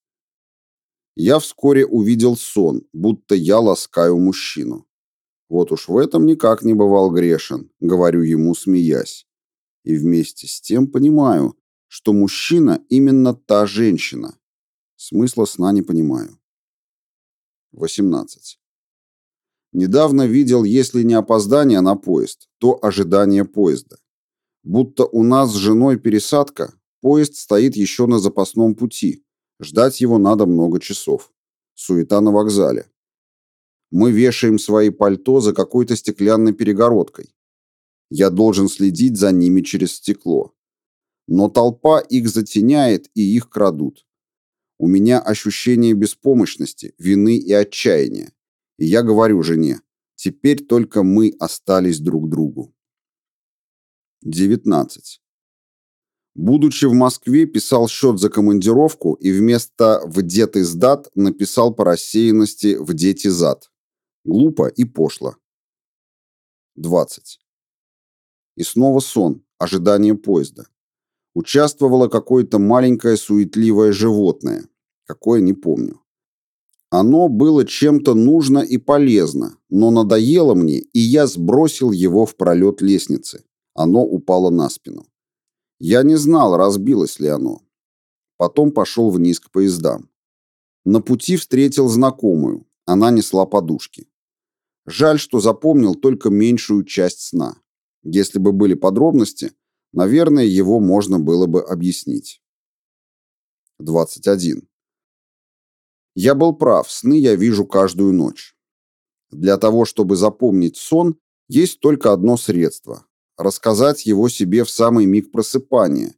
Я 1.15 1.39
вскоре 1.39 1.85
увидел 1.85 2.35
сон, 2.35 2.83
будто 2.93 3.35
я 3.35 3.59
ласкаю 3.59 4.17
мужчину. 4.17 4.86
Вот 5.49 5.71
уж 5.71 5.87
в 5.87 5.97
этом 5.97 6.25
никак 6.25 6.63
не 6.63 6.73
бывал 6.73 7.11
грешен, 7.11 7.71
говорю 7.79 8.21
ему, 8.21 8.53
смеясь 8.55 9.27
и 9.87 9.95
вместе 9.95 10.47
с 10.47 10.59
тем 10.59 10.87
понимаю, 10.87 11.57
что 11.87 12.11
мужчина 12.11 12.83
именно 12.89 13.33
та 13.33 13.65
женщина. 13.65 14.37
Смысла 14.97 15.45
сна 15.45 15.71
не 15.71 15.81
понимаю. 15.81 16.37
18. 17.71 18.59
Недавно 19.71 20.27
видел, 20.27 20.65
если 20.65 21.03
не 21.03 21.13
опоздание 21.13 21.79
на 21.79 21.95
поезд, 21.95 22.49
то 22.57 22.77
ожидание 22.81 23.45
поезда. 23.45 23.97
Будто 24.63 25.05
у 25.05 25.23
нас 25.23 25.53
с 25.53 25.55
женой 25.55 25.97
пересадка, 25.97 26.73
поезд 26.99 27.35
стоит 27.35 27.77
еще 27.77 28.07
на 28.07 28.19
запасном 28.19 28.75
пути. 28.75 29.23
Ждать 29.61 30.01
его 30.01 30.17
надо 30.17 30.45
много 30.45 30.81
часов. 30.81 31.31
Суета 31.75 32.19
на 32.19 32.31
вокзале. 32.31 32.91
Мы 33.91 34.11
вешаем 34.11 34.59
свои 34.59 34.89
пальто 34.89 35.39
за 35.39 35.53
какой-то 35.53 35.95
стеклянной 35.95 36.53
перегородкой. 36.53 37.33
Я 38.09 38.29
должен 38.29 38.67
следить 38.69 39.17
за 39.17 39.31
ними 39.31 39.61
через 39.61 39.95
стекло. 39.95 40.53
Но 41.27 41.49
толпа 41.49 41.99
их 41.99 42.29
затеняет 42.29 43.09
и 43.13 43.21
их 43.21 43.49
крадут. 43.49 44.05
У 44.77 44.87
меня 44.87 45.19
ощущение 45.19 45.93
беспомощности, 45.93 46.93
вины 46.97 47.37
и 47.37 47.51
отчаяния. 47.51 48.31
И 48.77 48.85
я 48.85 49.01
говорю 49.01 49.41
жене, 49.41 49.81
теперь 50.15 50.63
только 50.63 51.03
мы 51.03 51.33
остались 51.39 51.99
друг 51.99 52.29
другу. 52.29 52.75
19. 54.21 55.21
Будучи 56.35 56.85
в 56.85 56.93
Москве, 56.93 57.47
писал 57.47 57.87
счет 57.87 58.19
за 58.19 58.29
командировку 58.29 59.13
и 59.13 59.31
вместо 59.31 60.01
«в 60.05 60.21
дет 60.21 60.55
издат» 60.55 61.09
написал 61.15 61.73
по 61.73 61.83
рассеянности 61.83 62.77
«в 62.79 62.93
дети 62.93 63.27
зад». 63.27 63.71
Глупо 64.27 64.67
и 64.67 64.83
пошло. 64.83 65.37
20. 66.75 67.39
И 68.57 68.63
снова 68.63 68.99
сон, 68.99 69.45
ожидание 69.57 70.15
поезда. 70.15 70.67
Участвовало 71.33 72.09
какое-то 72.09 72.59
маленькое 72.59 73.15
суетливое 73.15 73.93
животное. 73.93 74.67
Какое, 75.05 75.39
не 75.39 75.53
помню. 75.53 76.01
Оно 76.89 77.29
было 77.29 77.63
чем-то 77.63 78.15
нужно 78.15 78.59
и 78.59 78.77
полезно, 78.77 79.57
но 79.69 79.91
надоело 79.91 80.55
мне, 80.55 80.79
и 80.79 80.99
я 80.99 81.25
сбросил 81.25 81.93
его 81.93 82.25
в 82.25 82.35
пролет 82.35 82.81
лестницы. 82.81 83.45
Оно 83.75 84.03
упало 84.03 84.49
на 84.49 84.69
спину. 84.69 85.07
Я 85.79 86.03
не 86.03 86.17
знал, 86.17 86.57
разбилось 86.57 87.21
ли 87.21 87.29
оно. 87.29 87.61
Потом 88.35 88.73
пошел 88.73 89.09
вниз 89.09 89.39
к 89.39 89.49
поездам. 89.51 90.09
На 90.83 90.99
пути 90.99 91.37
встретил 91.37 91.87
знакомую. 91.87 92.67
Она 92.83 93.09
несла 93.09 93.45
подушки. 93.45 94.07
Жаль, 94.87 95.19
что 95.19 95.41
запомнил 95.41 95.95
только 95.95 96.29
меньшую 96.29 96.85
часть 96.85 97.19
сна. 97.19 97.61
Если 98.03 98.39
бы 98.39 98.53
были 98.53 98.73
подробности, 98.73 99.51
наверное, 99.91 100.45
его 100.45 100.79
можно 100.79 101.19
было 101.19 101.45
бы 101.45 101.61
объяснить. 101.61 102.41
21. 103.79 104.67
Я 106.15 106.35
был 106.35 106.55
прав, 106.55 106.89
сны 106.89 107.19
я 107.19 107.35
вижу 107.35 107.65
каждую 107.65 108.13
ночь. 108.13 108.55
Для 109.29 109.57
того, 109.57 109.83
чтобы 109.83 110.15
запомнить 110.15 110.77
сон, 110.77 111.19
есть 111.49 111.81
только 111.81 112.13
одно 112.13 112.37
средство– 112.37 113.05
рассказать 113.37 114.05
его 114.05 114.29
себе 114.29 114.63
в 114.63 114.69
самый 114.69 115.05
миг 115.05 115.31
просыпания, 115.31 116.15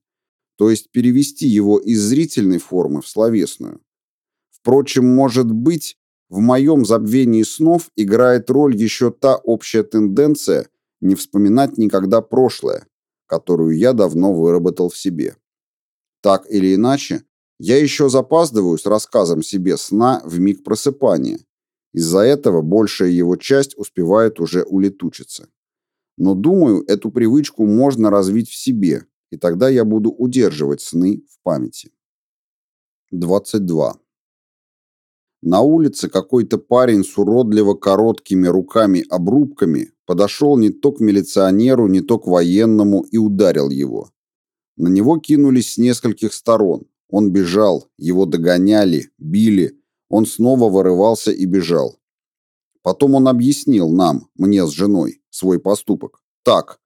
то 0.57 0.69
есть 0.69 0.91
перевести 0.91 1.47
его 1.47 1.79
из 1.79 2.01
зрительной 2.01 2.59
формы 2.59 3.01
в 3.01 3.07
словесную. 3.07 3.81
Впрочем, 4.51 5.05
может 5.05 5.51
быть, 5.51 5.98
в 6.29 6.39
моем 6.39 6.85
забвении 6.85 7.43
снов 7.43 7.89
играет 7.95 8.49
роль 8.49 8.75
еще 8.75 9.11
та 9.11 9.35
общая 9.37 9.83
тенденция– 9.83 10.67
не 11.01 11.15
вспоминать 11.15 11.77
никогда 11.77 12.21
прошлое, 12.21 12.87
которую 13.25 13.77
я 13.77 13.93
давно 13.93 14.33
выработал 14.33 14.89
в 14.89 14.97
себе. 14.97 15.35
Так 16.21 16.45
или 16.49 16.75
иначе, 16.75 17.23
я 17.59 17.77
еще 17.77 18.09
запаздываю 18.09 18.77
с 18.77 18.85
рассказом 18.85 19.43
себе 19.43 19.77
сна 19.77 20.21
в 20.25 20.39
миг 20.39 20.63
просыпания. 20.63 21.39
Из-за 21.93 22.19
этого 22.19 22.61
большая 22.61 23.09
его 23.09 23.35
часть 23.35 23.77
успевает 23.77 24.39
уже 24.39 24.63
улетучиться. 24.63 25.49
Но 26.17 26.35
думаю, 26.35 26.83
эту 26.87 27.11
привычку 27.11 27.65
можно 27.65 28.09
развить 28.09 28.49
в 28.49 28.55
себе, 28.55 29.05
и 29.31 29.37
тогда 29.37 29.69
я 29.69 29.85
буду 29.85 30.11
удерживать 30.11 30.81
сны 30.81 31.23
в 31.29 31.41
памяти. 31.43 31.91
22. 33.11 33.99
На 35.41 35.61
улице 35.61 36.09
какой-то 36.09 36.57
парень 36.57 37.03
с 37.03 37.17
уродливо 37.17 37.73
короткими 37.73 38.47
руками-обрубками 38.47 39.91
подошел 40.05 40.57
не 40.57 40.69
то 40.69 40.91
к 40.91 40.99
милиционеру, 40.99 41.87
не 41.87 42.01
то 42.01 42.19
к 42.19 42.27
военному 42.27 43.03
и 43.03 43.17
ударил 43.17 43.69
его. 43.69 44.11
На 44.75 44.89
него 44.89 45.17
кинулись 45.17 45.73
с 45.73 45.77
нескольких 45.77 46.33
сторон. 46.33 46.87
Он 47.09 47.31
бежал, 47.31 47.87
его 47.97 48.25
догоняли, 48.25 49.11
били. 49.17 49.79
Он 50.09 50.25
снова 50.25 50.69
вырывался 50.69 51.31
и 51.31 51.45
бежал. 51.45 51.97
Потом 52.81 53.15
он 53.15 53.27
объяснил 53.27 53.89
нам, 53.89 54.29
мне 54.35 54.65
с 54.65 54.71
женой, 54.71 55.21
свой 55.29 55.59
поступок. 55.59 56.21
Так, 56.43 56.79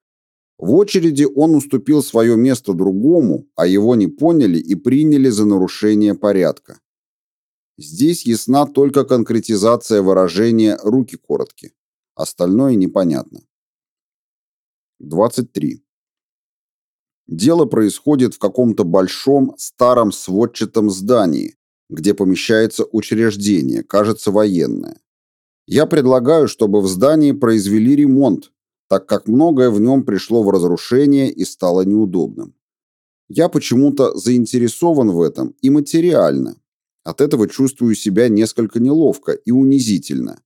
в 0.57 0.73
очереди 0.73 1.27
он 1.35 1.55
уступил 1.55 2.03
свое 2.03 2.37
место 2.37 2.73
другому, 2.73 3.47
а 3.55 3.65
его 3.67 3.95
не 3.95 4.07
поняли 4.07 4.59
и 4.59 4.75
приняли 4.75 5.29
за 5.29 5.45
нарушение 5.45 6.13
порядка. 6.13 6.79
Здесь 7.77 8.25
ясна 8.27 8.67
только 8.67 9.03
конкретизация 9.03 10.03
выражения 10.03 10.77
«руки 10.83 11.17
коротки». 11.17 11.73
Остальное 12.15 12.75
непонятно. 12.75 13.41
23. 14.99 15.83
Дело 17.27 17.65
происходит 17.65 18.35
в 18.35 18.39
каком-то 18.39 18.83
большом, 18.83 19.55
старом 19.57 20.11
сводчатом 20.11 20.91
здании, 20.91 21.57
где 21.89 22.13
помещается 22.13 22.85
учреждение, 22.91 23.81
кажется, 23.81 24.29
военное. 24.29 24.99
Я 25.65 25.87
предлагаю, 25.87 26.47
чтобы 26.47 26.79
в 26.79 26.87
здании 26.87 27.31
произвели 27.31 27.95
ремонт, 27.95 28.51
так 28.87 29.07
как 29.07 29.27
многое 29.27 29.71
в 29.71 29.79
нем 29.81 30.03
пришло 30.03 30.43
в 30.43 30.51
разрушение 30.51 31.31
и 31.31 31.43
стало 31.43 31.81
неудобным. 31.81 32.53
Я 33.29 33.49
почему-то 33.49 34.15
заинтересован 34.15 35.09
в 35.09 35.21
этом 35.21 35.55
и 35.61 35.71
материально. 35.71 36.57
От 37.03 37.21
этого 37.21 37.47
чувствую 37.47 37.95
себя 37.95 38.29
несколько 38.29 38.79
неловко 38.79 39.33
и 39.33 39.51
унизительно. 39.51 40.41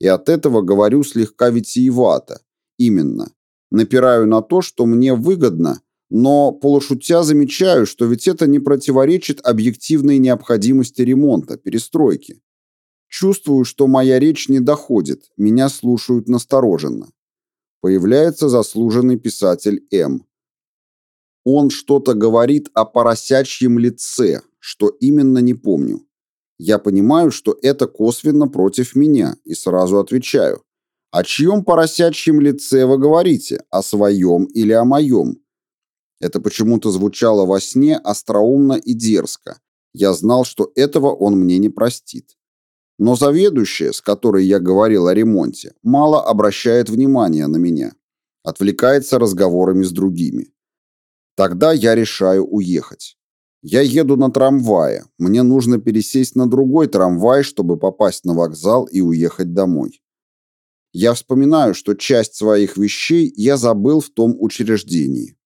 И 0.00 0.06
от 0.06 0.28
этого 0.28 0.62
говорю 0.62 1.02
слегка 1.02 1.50
витиевато. 1.50 2.40
Именно. 2.78 3.32
Напираю 3.70 4.26
на 4.26 4.40
то, 4.40 4.62
что 4.62 4.86
мне 4.86 5.14
выгодно, 5.14 5.80
но 6.08 6.52
полушутя 6.52 7.22
замечаю, 7.22 7.86
что 7.86 8.06
ведь 8.06 8.28
это 8.28 8.46
не 8.46 8.60
противоречит 8.60 9.40
объективной 9.44 10.18
необходимости 10.18 11.02
ремонта, 11.02 11.56
перестройки. 11.58 12.40
Чувствую, 13.08 13.64
что 13.64 13.86
моя 13.86 14.18
речь 14.18 14.48
не 14.48 14.60
доходит, 14.60 15.30
меня 15.36 15.68
слушают 15.68 16.28
настороженно. 16.28 17.10
Появляется 17.80 18.48
заслуженный 18.48 19.18
писатель 19.18 19.86
М. 19.90 20.27
Он 21.50 21.70
что-то 21.70 22.12
говорит 22.12 22.68
о 22.74 22.84
поросячьем 22.84 23.78
лице, 23.78 24.42
что 24.58 24.88
именно 24.88 25.38
не 25.38 25.54
помню. 25.54 26.06
Я 26.58 26.78
понимаю, 26.78 27.30
что 27.30 27.58
это 27.62 27.86
косвенно 27.86 28.48
против 28.48 28.94
меня, 28.94 29.38
и 29.44 29.54
сразу 29.54 29.98
отвечаю. 29.98 30.62
О 31.10 31.24
чьем 31.24 31.64
поросячьем 31.64 32.42
лице 32.42 32.84
вы 32.84 32.98
говорите? 32.98 33.62
О 33.70 33.82
своем 33.82 34.44
или 34.44 34.72
о 34.72 34.84
моем? 34.84 35.38
Это 36.20 36.38
почему-то 36.38 36.90
звучало 36.90 37.46
во 37.46 37.62
сне 37.62 37.96
остроумно 37.96 38.74
и 38.74 38.92
дерзко. 38.92 39.58
Я 39.94 40.12
знал, 40.12 40.44
что 40.44 40.70
этого 40.74 41.14
он 41.14 41.40
мне 41.40 41.56
не 41.56 41.70
простит. 41.70 42.36
Но 42.98 43.16
заведующая, 43.16 43.92
с 43.92 44.02
которой 44.02 44.44
я 44.44 44.60
говорил 44.60 45.06
о 45.06 45.14
ремонте, 45.14 45.72
мало 45.82 46.22
обращает 46.22 46.90
внимания 46.90 47.46
на 47.46 47.56
меня. 47.56 47.94
Отвлекается 48.44 49.18
разговорами 49.18 49.84
с 49.84 49.92
другими. 49.92 50.52
Тогда 51.38 51.72
я 51.72 51.94
решаю 51.94 52.44
уехать. 52.44 53.16
Я 53.62 53.80
еду 53.80 54.16
на 54.16 54.28
трамвае. 54.28 55.04
Мне 55.18 55.44
нужно 55.44 55.78
пересесть 55.78 56.34
на 56.34 56.50
другой 56.50 56.88
трамвай, 56.88 57.44
чтобы 57.44 57.78
попасть 57.78 58.24
на 58.24 58.34
вокзал 58.34 58.86
и 58.86 59.00
уехать 59.00 59.54
домой. 59.54 60.02
Я 60.92 61.14
вспоминаю, 61.14 61.74
что 61.74 61.94
часть 61.94 62.34
своих 62.34 62.76
вещей 62.76 63.32
я 63.36 63.56
забыл 63.56 64.00
в 64.00 64.10
том 64.10 64.34
учреждении. 64.36 65.36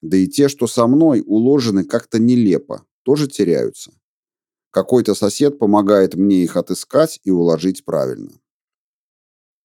Да 0.00 0.16
и 0.16 0.28
те, 0.28 0.48
что 0.48 0.66
со 0.66 0.86
мной, 0.86 1.22
уложены 1.26 1.84
как-то 1.84 2.18
нелепо, 2.18 2.86
тоже 3.02 3.28
теряются. 3.28 3.92
Какой-то 4.70 5.14
сосед 5.14 5.58
помогает 5.58 6.14
мне 6.14 6.42
их 6.42 6.56
отыскать 6.56 7.20
и 7.22 7.30
уложить 7.30 7.84
правильно. 7.84 8.32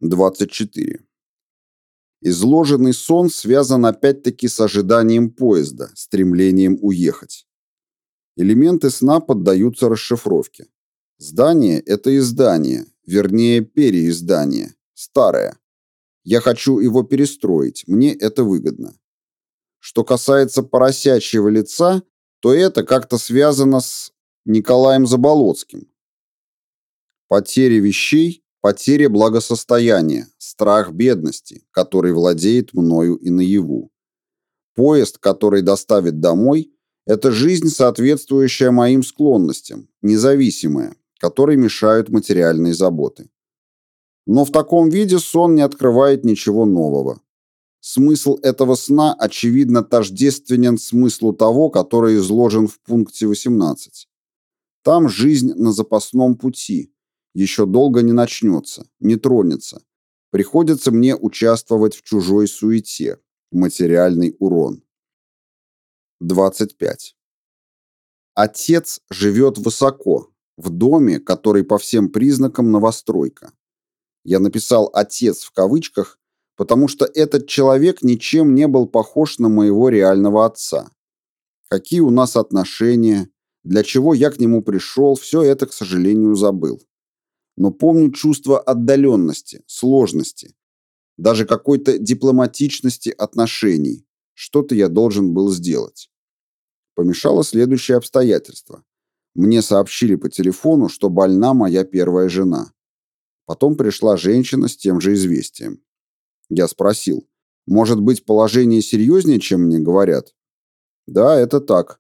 24. 0.01 1.08
Изложенный 2.21 2.93
сон 2.93 3.29
связан 3.29 3.85
опять-таки 3.85 4.47
с 4.47 4.59
ожиданием 4.59 5.31
поезда, 5.31 5.89
стремлением 5.95 6.77
уехать. 6.81 7.47
Элементы 8.35 8.89
сна 8.89 9.19
поддаются 9.19 9.87
расшифровке. 9.87 10.67
Здание– 11.17 11.79
это 11.85 12.17
издание, 12.17 12.85
вернее, 13.05 13.61
переиздание, 13.61 14.75
старое. 14.93 15.57
Я 16.23 16.41
хочу 16.41 16.79
его 16.79 17.03
перестроить, 17.03 17.85
мне 17.87 18.13
это 18.13 18.43
выгодно. 18.43 18.97
Что 19.79 20.03
касается 20.03 20.61
поросячьего 20.61 21.47
лица, 21.47 22.03
то 22.41 22.53
это 22.53 22.83
как-то 22.83 23.17
связано 23.17 23.79
с 23.79 24.13
Николаем 24.45 25.05
Заболоцким. 25.05 25.89
Потеря 27.27 27.79
вещей, 27.79 28.43
потеря 28.61 29.09
благосостояния, 29.09 30.27
страх 30.37 30.91
бедности, 30.91 31.63
который 31.71 32.13
владеет 32.13 32.73
мною 32.73 33.15
и 33.15 33.29
наяву. 33.29 33.91
Поезд, 34.75 35.17
который 35.17 35.61
доставит 35.61 36.19
домой, 36.19 36.73
это 37.05 37.31
жизнь, 37.31 37.69
соответствующая 37.69 38.71
моим 38.71 39.03
склонностям, 39.03 39.89
независимая, 40.01 40.95
которой 41.19 41.57
мешают 41.57 42.09
материальные 42.09 42.73
заботы. 42.73 43.29
Но 44.25 44.45
в 44.45 44.51
таком 44.51 44.89
виде 44.89 45.17
сон 45.17 45.55
не 45.55 45.61
открывает 45.61 46.23
ничего 46.23 46.65
нового. 46.65 47.19
Смысл 47.81 48.37
этого 48.43 48.75
сна 48.75 49.13
очевидно 49.13 49.83
тождественен 49.83 50.77
смыслу 50.77 51.33
того, 51.33 51.69
который 51.69 52.17
изложен 52.17 52.67
в 52.67 52.79
пункте 52.81 53.25
18. 53.25 54.07
Там 54.83 55.09
жизнь 55.09 55.53
на 55.53 55.71
запасном 55.71 56.35
пути. 56.35 56.93
Еще 57.33 57.65
долго 57.65 58.01
не 58.01 58.11
начнется, 58.11 58.87
не 58.99 59.15
тронется. 59.15 59.83
Приходится 60.31 60.91
мне 60.91 61.15
участвовать 61.15 61.95
в 61.95 62.03
чужой 62.03 62.47
суете. 62.47 63.19
Материальный 63.51 64.35
урон. 64.39 64.83
25. 66.19 67.15
Отец 68.35 69.01
живет 69.09 69.57
высоко, 69.57 70.31
в 70.57 70.69
доме, 70.69 71.19
который 71.19 71.63
по 71.63 71.77
всем 71.77 72.09
признакам 72.09 72.71
новостройка. 72.71 73.53
Я 74.23 74.39
написал 74.39 74.89
«отец» 74.93 75.43
в 75.43 75.51
кавычках, 75.51 76.19
потому 76.55 76.87
что 76.89 77.05
этот 77.05 77.47
человек 77.47 78.03
ничем 78.03 78.53
не 78.53 78.67
был 78.67 78.85
похож 78.85 79.39
на 79.39 79.47
моего 79.47 79.89
реального 79.89 80.45
отца. 80.45 80.91
Какие 81.69 82.01
у 82.01 82.09
нас 82.09 82.35
отношения, 82.35 83.29
для 83.63 83.83
чего 83.83 84.13
я 84.13 84.29
к 84.29 84.39
нему 84.39 84.61
пришел, 84.61 85.15
все 85.15 85.41
это, 85.41 85.65
к 85.67 85.73
сожалению, 85.73 86.35
забыл. 86.35 86.81
Но 87.59 87.71
помню 87.71 88.11
чувство 88.11 88.57
отдаленности, 88.57 89.63
сложности, 89.67 90.55
даже 91.17 91.45
какой-то 91.45 91.99
дипломатичности 91.99 93.09
отношений. 93.09 94.07
Что-то 94.33 94.75
я 94.75 94.87
должен 94.87 95.33
был 95.33 95.51
сделать. 95.51 96.09
Помешало 96.95 97.43
следующее 97.43 97.97
обстоятельство. 97.97 98.85
Мне 99.35 99.61
сообщили 99.61 100.15
по 100.15 100.29
телефону, 100.29 100.87
что 100.87 101.09
больна 101.09 101.53
моя 101.53 101.83
первая 101.83 102.29
жена. 102.29 102.71
Потом 103.45 103.75
пришла 103.75 104.15
женщина 104.15 104.69
с 104.69 104.77
тем 104.77 105.01
же 105.01 105.13
известием. 105.13 105.83
Я 106.49 106.65
спросил, 106.69 107.27
может 107.67 107.99
быть, 107.99 108.25
положение 108.25 108.81
серьезнее, 108.81 109.41
чем 109.41 109.63
мне 109.63 109.79
говорят? 109.79 110.33
Да, 111.07 111.37
это 111.37 111.59
так. 111.59 111.99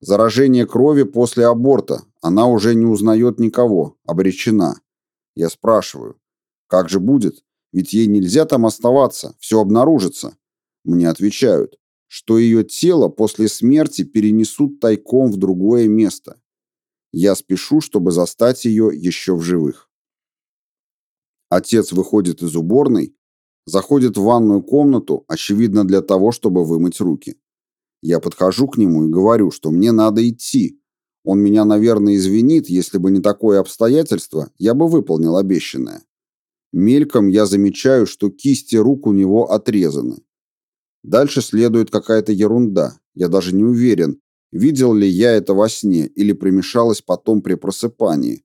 Заражение 0.00 0.66
крови 0.66 1.04
после 1.04 1.46
аборта. 1.46 2.02
Она 2.20 2.48
уже 2.48 2.74
не 2.74 2.86
узнает 2.86 3.38
никого. 3.38 3.96
Обречена. 4.04 4.80
Я 5.38 5.50
спрашиваю, 5.50 6.20
как 6.66 6.88
же 6.88 6.98
будет? 6.98 7.44
Ведь 7.72 7.92
ей 7.92 8.08
нельзя 8.08 8.44
там 8.44 8.66
оставаться. 8.66 9.36
Все 9.38 9.60
обнаружится. 9.60 10.36
Мне 10.82 11.08
отвечают, 11.08 11.78
что 12.08 12.38
ее 12.38 12.64
тело 12.64 13.08
после 13.08 13.46
смерти 13.46 14.02
перенесут 14.02 14.80
тайком 14.80 15.30
в 15.30 15.36
другое 15.36 15.86
место. 15.86 16.40
Я 17.12 17.36
спешу, 17.36 17.80
чтобы 17.80 18.10
застать 18.10 18.64
ее 18.64 18.90
еще 18.92 19.36
в 19.36 19.42
живых. 19.42 19.88
Отец 21.50 21.92
выходит 21.92 22.42
из 22.42 22.56
уборной, 22.56 23.16
заходит 23.64 24.16
в 24.16 24.22
ванную 24.24 24.60
комнату, 24.64 25.24
очевидно 25.28 25.86
для 25.86 26.02
того, 26.02 26.32
чтобы 26.32 26.64
вымыть 26.64 27.00
руки. 27.00 27.40
Я 28.02 28.18
подхожу 28.18 28.66
к 28.66 28.76
нему 28.76 29.06
и 29.06 29.10
говорю, 29.12 29.52
что 29.52 29.70
мне 29.70 29.92
надо 29.92 30.28
идти. 30.28 30.82
Он 31.24 31.40
меня, 31.40 31.64
наверное, 31.64 32.16
извинит, 32.16 32.68
если 32.68 32.98
бы 32.98 33.10
не 33.10 33.20
такое 33.20 33.60
обстоятельство, 33.60 34.50
я 34.58 34.74
бы 34.74 34.88
выполнил 34.88 35.36
обещанное. 35.36 36.02
Мельком 36.72 37.28
я 37.28 37.46
замечаю, 37.46 38.06
что 38.06 38.30
кисти 38.30 38.76
рук 38.76 39.06
у 39.06 39.12
него 39.12 39.50
отрезаны. 39.50 40.18
Дальше 41.02 41.40
следует 41.42 41.90
какая-то 41.90 42.32
ерунда. 42.32 42.98
Я 43.14 43.28
даже 43.28 43.54
не 43.54 43.64
уверен, 43.64 44.20
видел 44.52 44.94
ли 44.94 45.08
я 45.08 45.32
это 45.32 45.54
во 45.54 45.68
сне 45.68 46.06
или 46.06 46.32
примешалось 46.32 47.02
потом 47.02 47.42
при 47.42 47.54
просыпании. 47.54 48.44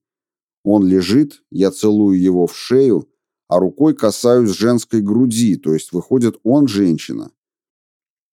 Он 0.63 0.87
лежит, 0.87 1.43
я 1.51 1.71
целую 1.71 2.19
его 2.19 2.47
в 2.47 2.55
шею, 2.55 3.09
а 3.47 3.59
рукой 3.59 3.93
касаюсь 3.93 4.51
женской 4.51 5.01
груди, 5.01 5.57
то 5.57 5.73
есть 5.73 5.91
выходит 5.91 6.39
он 6.43 6.67
женщина. 6.67 7.31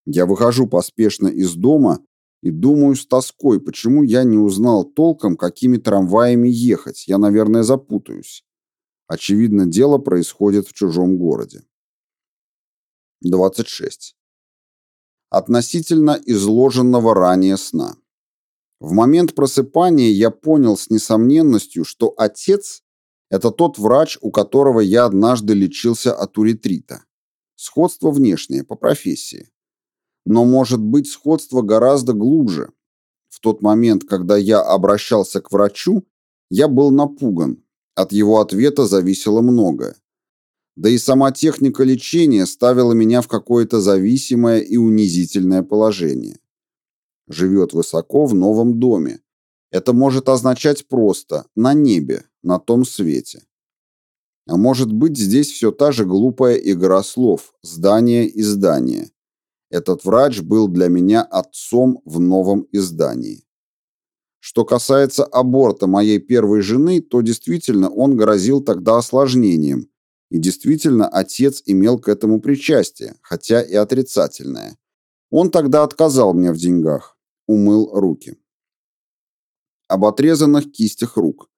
Я 0.07 0.26
выхожу 0.26 0.66
поспешно 0.66 1.29
из 1.29 1.55
дома 1.55 2.00
и 2.42 2.50
думаю 2.50 2.96
с 2.96 3.07
тоской, 3.07 3.61
почему 3.61 4.03
я 4.03 4.24
не 4.24 4.38
узнал 4.38 4.85
толком, 4.85 5.37
какими 5.37 5.76
трамваями 5.76 6.48
ехать. 6.48 7.07
Я, 7.07 7.18
наверное, 7.18 7.62
запутаюсь. 7.62 8.44
Очевидно, 9.07 9.66
дело 9.66 9.98
происходит 9.98 10.68
в 10.68 10.72
чужом 10.72 11.18
городе. 11.18 11.62
26. 13.22 14.16
Относительно 15.29 16.18
изложенного 16.24 17.14
ранее 17.14 17.57
сна. 17.57 17.96
В 18.81 18.92
момент 18.92 19.35
просыпания 19.35 20.11
я 20.11 20.31
понял 20.31 20.76
с 20.76 20.88
несомненностью, 20.88 21.85
что 21.85 22.14
отец– 22.16 22.83
это 23.31 23.50
тот 23.50 23.79
врач, 23.79 24.16
у 24.22 24.31
которого 24.31 24.81
я 24.81 25.05
однажды 25.05 25.53
лечился 25.53 26.14
от 26.14 26.38
уретрита. 26.38 27.05
Сходство 27.57 28.11
внешнее, 28.11 28.64
по 28.64 28.76
профессии. 28.76 29.50
Но 30.31 30.45
может 30.45 30.79
быть 30.81 31.09
сходство 31.11 31.61
гораздо 31.61 32.12
глубже. 32.12 32.71
В 33.31 33.40
тот 33.40 33.62
момент, 33.62 34.05
когда 34.05 34.37
я 34.37 34.61
обращался 34.61 35.40
к 35.40 35.51
врачу, 35.51 36.05
я 36.51 36.69
был 36.69 36.93
напуган. 36.93 37.64
От 37.97 38.12
его 38.12 38.38
ответа 38.38 38.87
зависело 38.87 39.40
многое. 39.40 39.97
Да 40.77 40.88
и 40.88 40.99
сама 40.99 41.33
техника 41.33 41.83
лечения 41.83 42.47
ставила 42.47 42.93
меня 42.93 43.23
в 43.23 43.27
какое-то 43.27 43.81
зависимое 43.81 44.61
и 44.61 44.77
унизительное 44.77 45.64
положение. 45.64 46.38
Живет 47.27 47.73
высоко 47.73 48.27
в 48.27 48.33
новом 48.33 48.79
доме. 48.79 49.19
Это 49.73 49.93
может 49.93 50.29
означать 50.29 50.87
просто 50.87 51.45
«на 51.57 51.75
небе», 51.75 52.23
«на 52.45 52.61
том 52.61 52.85
свете». 52.85 53.43
А 54.47 54.57
может 54.57 54.93
быть, 54.93 55.19
здесь 55.19 55.51
все 55.51 55.73
та 55.73 55.90
же 55.90 56.05
глупая 56.05 56.55
игра 56.55 57.03
слов 57.03 57.53
«здание» 57.62 58.29
и 58.29 58.43
«здание». 58.43 59.11
Этот 59.70 60.04
врач 60.04 60.40
был 60.40 60.66
для 60.68 60.88
меня 60.88 61.22
отцом 61.22 62.02
в 62.04 62.18
новом 62.18 62.66
издании. 62.72 63.44
Что 64.40 64.64
касается 64.64 65.24
аборта 65.24 65.87
моей 65.87 66.18
первой 66.18 66.61
жены, 66.61 67.00
то 67.00 67.20
действительно 67.20 67.88
он 67.88 68.16
грозил 68.16 68.62
тогда 68.62 68.98
осложнением, 68.98 69.88
и 70.30 70.38
действительно 70.38 71.09
отец 71.09 71.62
имел 71.66 71.98
к 71.98 72.09
этому 72.09 72.40
причастие, 72.40 73.16
хотя 73.22 73.62
и 73.62 73.74
отрицательное. 73.74 74.76
Он 75.30 75.50
тогда 75.50 75.85
отказал 75.85 76.35
мне 76.35 76.52
в 76.52 76.56
деньгах, 76.56 77.16
умыл 77.46 77.90
руки. 77.92 78.37
Об 79.88 80.04
отрезанных 80.04 80.72
кистях 80.72 81.16
рук. 81.16 81.48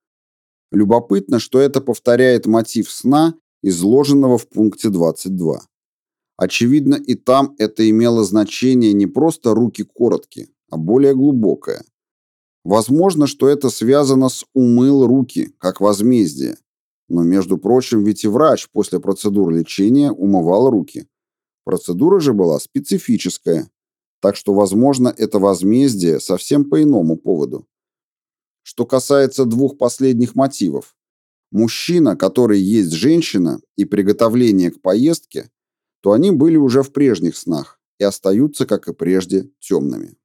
Любопытно, 0.71 1.39
что 1.39 1.61
это 1.61 1.81
повторяет 1.81 2.47
мотив 2.47 2.91
сна, 2.91 3.35
изложенного 3.63 4.39
в 4.39 4.49
пункте 4.49 4.89
22. 4.89 5.61
Очевидно, 6.37 6.95
и 6.95 7.15
там 7.15 7.55
это 7.59 7.89
имело 7.89 8.25
значение 8.25 8.93
не 8.93 9.07
просто 9.07 9.55
руки 9.55 9.85
короткие, 9.85 10.49
а 10.71 10.77
более 10.77 11.15
глубокое. 11.15 11.85
Возможно, 12.65 13.27
что 13.27 13.49
это 13.49 13.71
связано 13.71 14.29
с 14.29 14.45
«умыл 14.55 15.07
руки», 15.07 15.55
как 15.59 15.81
возмездие. 15.81 16.57
Но, 17.09 17.23
между 17.23 17.59
прочим, 17.59 18.05
ведь 18.05 18.25
и 18.25 18.29
врач 18.29 18.69
после 18.71 19.01
процедур 19.01 19.51
лечения 19.51 20.13
умывал 20.13 20.71
руки. 20.71 21.09
Процедура 21.65 22.21
же 22.21 22.33
была 22.33 22.59
специфическая, 22.59 23.71
так 24.21 24.37
что, 24.37 24.55
возможно, 24.55 25.13
это 25.17 25.39
возмездие 25.39 26.21
совсем 26.21 26.71
по 26.71 26.83
иному 26.83 27.17
поводу. 27.17 27.67
Что 28.63 28.87
касается 28.87 29.45
двух 29.45 29.77
последних 29.77 30.37
мотивов. 30.37 30.97
Мужчина, 31.51 32.17
который 32.17 32.61
есть 32.61 32.93
женщина, 32.93 33.61
и 33.77 33.85
приготовление 33.85 34.71
к 34.71 34.81
поездке, 34.81 35.51
то 36.03 36.13
они 36.13 36.33
были 36.33 36.57
уже 36.57 36.83
в 36.83 36.93
прежних 36.93 37.37
снах 37.37 37.79
и 37.99 38.05
остаются, 38.05 38.67
как 38.67 38.89
и 38.89 38.93
прежде, 38.93 39.51
темными. 39.61 40.17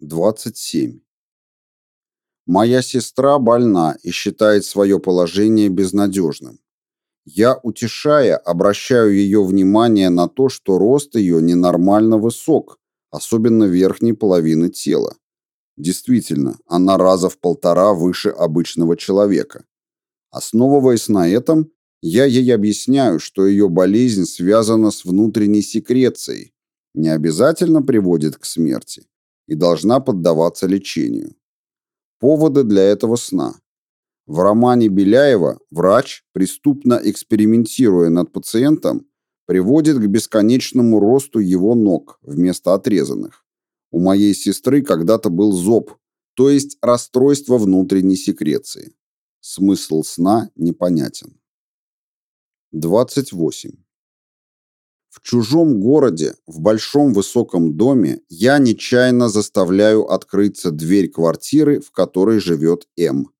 27. 0.00 1.00
Моя 2.46 2.82
сестра 2.82 3.38
больна 3.38 3.96
и 4.02 4.10
считает 4.10 4.64
свое 4.64 4.98
положение 4.98 5.68
безнадежным. 5.68 6.60
Я, 7.26 7.58
утешая, 7.62 8.36
обращаю 8.36 9.14
ее 9.14 9.44
внимание 9.44 10.10
на 10.10 10.28
то, 10.28 10.48
что 10.48 10.78
рост 10.78 11.14
ее 11.14 11.40
ненормально 11.40 12.18
высок, 12.18 12.78
особенно 13.10 13.64
верхней 13.64 14.14
половины 14.14 14.70
тела. 14.70 15.16
Действительно, 15.76 16.58
она 16.66 16.96
раза 16.96 17.28
в 17.28 17.38
полтора 17.38 17.92
выше 17.92 18.30
обычного 18.30 18.96
человека. 18.96 19.64
Основываясь 20.30 21.08
на 21.08 21.28
этом, 21.28 21.70
я 22.06 22.26
ей 22.26 22.54
объясняю, 22.54 23.18
что 23.18 23.46
ее 23.46 23.70
болезнь 23.70 24.26
связана 24.26 24.90
с 24.90 25.06
внутренней 25.06 25.62
секрецией, 25.62 26.52
не 26.94 27.08
обязательно 27.08 27.80
приводит 27.80 28.36
к 28.36 28.44
смерти 28.44 29.06
и 29.46 29.54
должна 29.54 30.00
поддаваться 30.00 30.66
лечению. 30.66 31.34
Поводы 32.20 32.62
для 32.62 32.82
этого 32.82 33.16
сна. 33.16 33.54
В 34.26 34.40
романе 34.40 34.88
Беляева 34.88 35.60
врач, 35.70 36.24
преступно 36.32 37.00
экспериментируя 37.02 38.10
над 38.10 38.32
пациентом, 38.32 39.06
приводит 39.46 39.96
к 39.96 40.06
бесконечному 40.06 41.00
росту 41.00 41.38
его 41.38 41.74
ног 41.74 42.18
вместо 42.20 42.74
отрезанных. 42.74 43.46
У 43.90 43.98
моей 43.98 44.34
сестры 44.34 44.82
когда-то 44.82 45.30
был 45.30 45.52
зоб, 45.52 45.92
то 46.34 46.50
есть 46.50 46.76
расстройство 46.82 47.56
внутренней 47.56 48.16
секреции. 48.16 48.94
Смысл 49.40 50.02
сна 50.02 50.50
непонятен. 50.54 51.38
28. 52.74 53.70
В 55.08 55.20
чужом 55.22 55.78
городе, 55.78 56.34
в 56.44 56.60
большом 56.60 57.12
высоком 57.12 57.76
доме, 57.76 58.22
я 58.28 58.58
нечаянно 58.58 59.28
заставляю 59.28 60.10
открыться 60.10 60.72
дверь 60.72 61.08
квартиры, 61.08 61.78
в 61.78 61.92
которой 61.92 62.40
живет 62.40 62.88
М. 62.96 63.30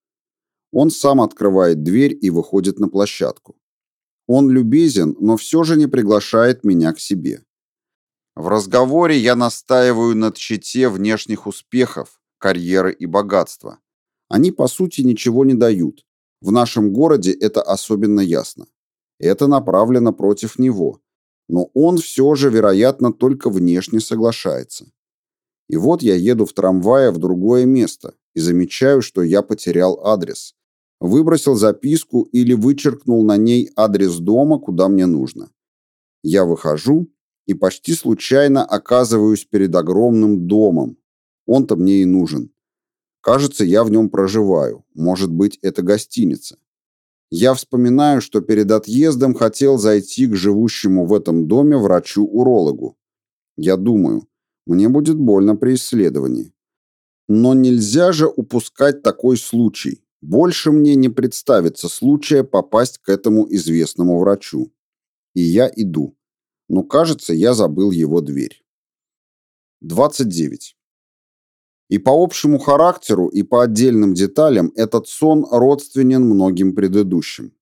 Он 0.70 0.90
сам 0.90 1.20
открывает 1.20 1.82
дверь 1.82 2.16
и 2.20 2.30
выходит 2.30 2.78
на 2.78 2.88
площадку. 2.88 3.56
Он 4.28 4.48
любезен, 4.50 5.16
но 5.18 5.36
все 5.36 5.64
же 5.64 5.76
не 5.76 5.88
приглашает 5.88 6.62
меня 6.62 6.92
к 6.92 7.00
себе. 7.00 7.42
В 8.36 8.46
разговоре 8.46 9.18
я 9.18 9.34
настаиваю 9.34 10.14
на 10.14 10.30
тщете 10.30 10.88
внешних 10.88 11.48
успехов, 11.48 12.20
карьеры 12.38 12.92
и 12.92 13.06
богатства. 13.06 13.80
Они, 14.28 14.52
по 14.52 14.68
сути, 14.68 15.00
ничего 15.00 15.44
не 15.44 15.54
дают. 15.54 16.06
В 16.40 16.52
нашем 16.52 16.92
городе 16.92 17.32
это 17.32 17.62
особенно 17.62 18.20
ясно. 18.20 18.66
Это 19.18 19.46
направлено 19.46 20.12
против 20.12 20.58
него. 20.58 21.00
Но 21.48 21.70
он 21.74 21.98
все 21.98 22.34
же, 22.34 22.50
вероятно, 22.50 23.12
только 23.12 23.50
внешне 23.50 24.00
соглашается. 24.00 24.86
И 25.68 25.76
вот 25.76 26.02
я 26.02 26.14
еду 26.14 26.46
в 26.46 26.52
трамвае 26.52 27.10
в 27.10 27.18
другое 27.18 27.64
место 27.64 28.14
и 28.34 28.40
замечаю, 28.40 29.02
что 29.02 29.22
я 29.22 29.42
потерял 29.42 30.00
адрес. 30.06 30.54
Выбросил 31.00 31.54
записку 31.54 32.22
или 32.32 32.54
вычеркнул 32.54 33.24
на 33.24 33.36
ней 33.36 33.70
адрес 33.76 34.16
дома, 34.18 34.58
куда 34.58 34.88
мне 34.88 35.06
нужно. 35.06 35.50
Я 36.22 36.44
выхожу 36.44 37.08
и 37.46 37.54
почти 37.54 37.94
случайно 37.94 38.64
оказываюсь 38.64 39.44
перед 39.44 39.74
огромным 39.74 40.46
домом. 40.46 40.96
Он-то 41.46 41.76
мне 41.76 42.02
и 42.02 42.04
нужен. 42.04 42.50
Кажется, 43.20 43.64
я 43.64 43.84
в 43.84 43.90
нем 43.90 44.08
проживаю. 44.08 44.84
Может 44.94 45.30
быть, 45.30 45.58
это 45.62 45.82
гостиница. 45.82 46.58
Я 47.30 47.54
вспоминаю, 47.54 48.20
что 48.20 48.40
перед 48.40 48.70
отъездом 48.70 49.34
хотел 49.34 49.78
зайти 49.78 50.26
к 50.26 50.36
живущему 50.36 51.06
в 51.06 51.14
этом 51.14 51.48
доме 51.48 51.76
врачу-урологу. 51.76 52.96
Я 53.56 53.76
думаю, 53.76 54.28
мне 54.66 54.88
будет 54.88 55.18
больно 55.18 55.56
при 55.56 55.74
исследовании. 55.74 56.52
Но 57.28 57.54
нельзя 57.54 58.12
же 58.12 58.26
упускать 58.28 59.02
такой 59.02 59.36
случай. 59.36 60.04
Больше 60.20 60.70
мне 60.70 60.94
не 60.94 61.08
представится 61.08 61.88
случая 61.88 62.44
попасть 62.44 62.98
к 62.98 63.08
этому 63.08 63.46
известному 63.54 64.18
врачу. 64.18 64.72
И 65.34 65.40
я 65.40 65.70
иду. 65.74 66.16
Но, 66.68 66.82
кажется, 66.82 67.34
я 67.34 67.54
забыл 67.54 67.90
его 67.90 68.20
дверь. 68.20 68.64
29. 69.80 70.76
И 71.94 71.98
по 71.98 72.10
общему 72.10 72.58
характеру, 72.58 73.28
и 73.28 73.44
по 73.44 73.62
отдельным 73.62 74.14
деталям 74.14 74.72
этот 74.74 75.06
сон 75.06 75.46
родственен 75.48 76.24
многим 76.24 76.74
предыдущим. 76.74 77.52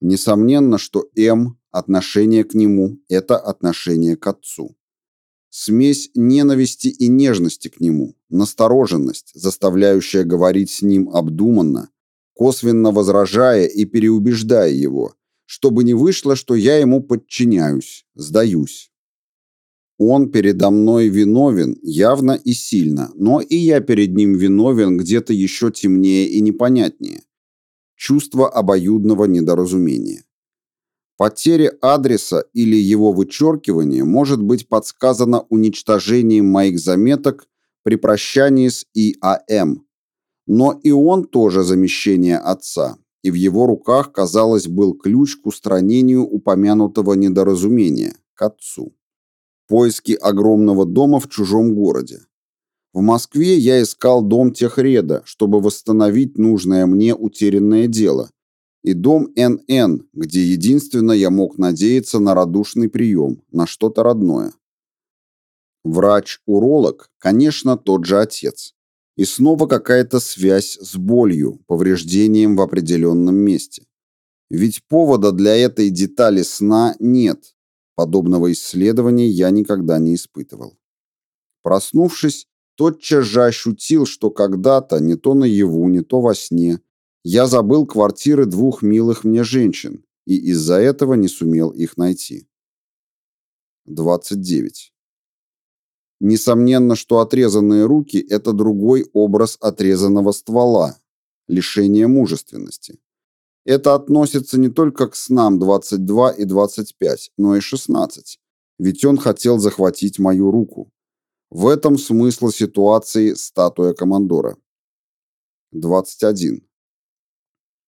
Несомненно, 0.00 0.76
что 0.76 1.08
М, 1.14 1.56
отношение 1.70 2.42
к 2.42 2.54
нему– 2.54 2.98
это 3.08 3.36
отношение 3.38 4.16
к 4.16 4.26
отцу. 4.26 4.76
Смесь 5.50 6.10
ненависти 6.16 6.88
и 6.88 7.06
нежности 7.06 7.68
к 7.68 7.78
нему, 7.78 8.16
настороженность, 8.28 9.30
заставляющая 9.34 10.24
говорить 10.24 10.70
с 10.72 10.82
ним 10.82 11.08
обдуманно, 11.08 11.90
косвенно 12.34 12.90
возражая 12.90 13.66
и 13.66 13.84
переубеждая 13.84 14.72
его, 14.72 15.14
чтобы 15.46 15.84
не 15.84 15.94
вышло, 15.94 16.34
что 16.34 16.56
я 16.56 16.78
ему 16.78 17.04
подчиняюсь, 17.04 18.04
сдаюсь. 18.16 18.89
Он 20.02 20.30
передо 20.30 20.70
мной 20.70 21.08
виновен 21.08 21.76
явно 21.82 22.32
и 22.32 22.54
сильно, 22.54 23.10
но 23.16 23.42
и 23.42 23.54
я 23.54 23.80
перед 23.80 24.16
ним 24.16 24.32
виновен 24.32 24.96
где-то 24.96 25.34
еще 25.34 25.70
темнее 25.70 26.26
и 26.26 26.40
непонятнее. 26.40 27.20
Чувство 27.96 28.48
обоюдного 28.48 29.26
недоразумения. 29.26 30.24
Потеря 31.18 31.76
адреса 31.82 32.46
или 32.54 32.76
его 32.76 33.12
вычеркивание 33.12 34.04
может 34.04 34.42
быть 34.42 34.68
подсказано 34.68 35.42
уничтожением 35.50 36.46
моих 36.46 36.78
заметок 36.78 37.46
при 37.82 37.96
прощании 37.96 38.68
с 38.68 38.86
ИАМ. 38.94 39.84
Но 40.46 40.80
и 40.82 40.92
он 40.92 41.24
тоже 41.24 41.62
замещение 41.62 42.38
отца, 42.38 42.96
и 43.22 43.30
в 43.30 43.34
его 43.34 43.66
руках, 43.66 44.12
казалось, 44.12 44.66
был 44.66 44.94
ключ 44.94 45.36
к 45.36 45.46
устранению 45.46 46.22
упомянутого 46.22 47.12
недоразумения, 47.12 48.14
к 48.32 48.40
отцу. 48.40 48.94
Поиски 49.70 50.14
огромного 50.14 50.84
дома 50.84 51.20
в 51.20 51.28
чужом 51.28 51.76
городе. 51.76 52.22
В 52.92 53.02
Москве 53.02 53.56
я 53.56 53.80
искал 53.80 54.20
дом 54.20 54.52
Техреда, 54.52 55.22
чтобы 55.24 55.60
восстановить 55.60 56.38
нужное 56.38 56.86
мне 56.86 57.14
утерянное 57.14 57.86
дело, 57.86 58.30
и 58.82 58.94
дом 58.94 59.28
НН, 59.36 60.08
где 60.12 60.42
единственно 60.42 61.12
я 61.12 61.30
мог 61.30 61.56
надеяться 61.56 62.18
на 62.18 62.34
радушный 62.34 62.88
прием, 62.88 63.44
на 63.52 63.68
что-то 63.68 64.02
родное. 64.02 64.52
Врач-уролог, 65.84 67.12
конечно, 67.18 67.76
тот 67.76 68.06
же 68.06 68.18
отец. 68.18 68.74
И 69.16 69.24
снова 69.24 69.68
какая-то 69.68 70.18
связь 70.18 70.78
с 70.80 70.96
болью, 70.96 71.60
повреждением 71.68 72.56
в 72.56 72.60
определенном 72.60 73.36
месте. 73.36 73.86
Ведь 74.50 74.82
повода 74.88 75.30
для 75.30 75.54
этой 75.56 75.90
детали 75.90 76.42
сна 76.42 76.96
нет. 76.98 77.54
Подобного 78.00 78.50
исследования 78.52 79.28
я 79.28 79.50
никогда 79.50 79.98
не 79.98 80.14
испытывал. 80.14 80.78
Проснувшись, 81.62 82.48
тотчас 82.74 83.26
же 83.26 83.44
ощутил, 83.44 84.06
что 84.06 84.30
когда-то, 84.30 85.00
не 85.00 85.16
то 85.16 85.34
наяву, 85.34 85.86
не 85.90 86.00
то 86.00 86.22
во 86.22 86.34
сне, 86.34 86.80
я 87.24 87.46
забыл 87.46 87.84
квартиры 87.84 88.46
двух 88.46 88.80
милых 88.80 89.22
мне 89.24 89.44
женщин 89.44 90.02
и 90.24 90.34
из-за 90.50 90.76
этого 90.76 91.12
не 91.12 91.28
сумел 91.28 91.68
их 91.68 91.98
найти. 91.98 92.48
29. 93.84 94.94
Несомненно, 96.20 96.96
что 96.96 97.18
отрезанные 97.18 97.84
руки– 97.84 98.16
это 98.30 98.54
другой 98.54 99.10
образ 99.12 99.58
отрезанного 99.60 100.32
ствола, 100.32 100.96
лишение 101.48 102.06
мужественности. 102.06 102.98
Это 103.64 103.94
относится 103.94 104.58
не 104.58 104.68
только 104.68 105.08
к 105.08 105.14
снам 105.14 105.58
22 105.58 106.32
и 106.32 106.44
25, 106.44 107.32
но 107.36 107.56
и 107.56 107.60
16, 107.60 108.38
ведь 108.78 109.04
он 109.04 109.18
хотел 109.18 109.58
захватить 109.58 110.18
мою 110.18 110.50
руку. 110.50 110.90
В 111.50 111.66
этом 111.68 111.98
смысл 111.98 112.48
ситуации 112.48 113.34
статуя 113.34 113.92
командора. 113.92 114.56
21. 115.72 116.66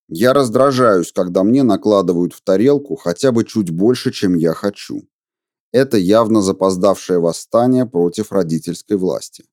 Я 0.08 0.34
раздражаюсь, 0.34 1.12
когда 1.12 1.42
мне 1.42 1.62
накладывают 1.62 2.34
в 2.34 2.42
тарелку 2.42 2.96
хотя 2.96 3.32
бы 3.32 3.44
чуть 3.44 3.70
больше, 3.70 4.12
чем 4.12 4.34
я 4.34 4.52
хочу. 4.52 5.08
Это 5.72 5.96
явно 5.96 6.42
запоздавшее 6.42 7.18
восстание 7.18 7.86
против 7.86 8.30
родительской 8.30 8.98
власти. 8.98 9.46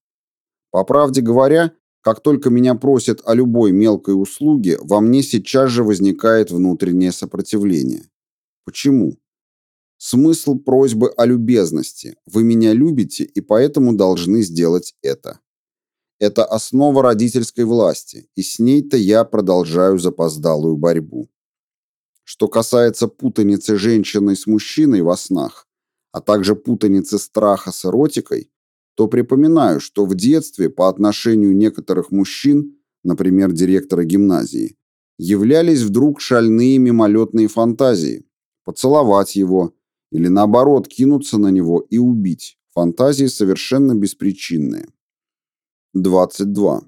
По 0.69 0.83
правде 0.83 1.21
говоря, 1.21 1.71
как 2.01 2.21
только 2.21 2.49
меня 2.49 2.75
просят 2.75 3.21
о 3.25 3.33
любой 3.33 3.71
мелкой 3.71 4.19
услуге, 4.19 4.77
во 4.81 5.01
мне 5.01 5.21
сейчас 5.21 5.69
же 5.69 5.83
возникает 5.83 6.51
внутреннее 6.51 7.11
сопротивление. 7.11 8.03
Почему? 8.65 9.17
Смысл 9.97 10.55
просьбы 10.57 11.11
о 11.17 11.25
любезности. 11.25 12.15
Вы 12.25 12.43
меня 12.43 12.73
любите 12.73 13.25
и 13.25 13.41
поэтому 13.41 13.93
должны 13.93 14.43
сделать 14.43 14.95
это. 15.01 15.39
Это 16.19 16.45
основа 16.45 17.03
родительской 17.03 17.65
власти, 17.65 18.29
и 18.35 18.43
с 18.43 18.59
ней-то 18.59 18.97
я 18.97 19.23
продолжаю 19.23 19.97
запоздалую 19.99 20.77
борьбу. 20.77 21.29
Что 22.23 22.47
касается 22.47 23.07
путаницы 23.07 23.77
женщины 23.77 24.35
с 24.35 24.45
мужчиной 24.45 25.01
во 25.01 25.17
снах, 25.17 25.67
а 26.11 26.21
также 26.21 26.55
путаницы 26.55 27.17
страха 27.17 27.71
с 27.71 27.85
эротикой, 27.85 28.51
то 28.99 29.07
припоминаю, 29.07 29.79
что 29.79 30.05
в 30.05 30.13
детстве 30.13 30.69
по 30.69 30.89
отношению 30.89 31.55
некоторых 31.55 32.11
мужчин, 32.11 32.75
например, 33.01 33.53
директора 33.53 34.03
гимназии, 34.03 34.75
являлись 35.17 35.83
вдруг 35.83 36.19
шальные 36.19 36.79
мимолетные 36.79 37.47
фантазии 37.47 38.25
поцеловать 38.65 39.37
его 39.37 39.73
или 40.11 40.27
наоборот 40.27 40.89
кинуться 40.89 41.37
на 41.37 41.47
него 41.47 41.79
и 41.89 41.97
убить. 41.97 42.57
Фантазии 42.73 43.27
совершенно 43.27 43.95
беспричинные. 43.95 44.89
22. 45.93 46.81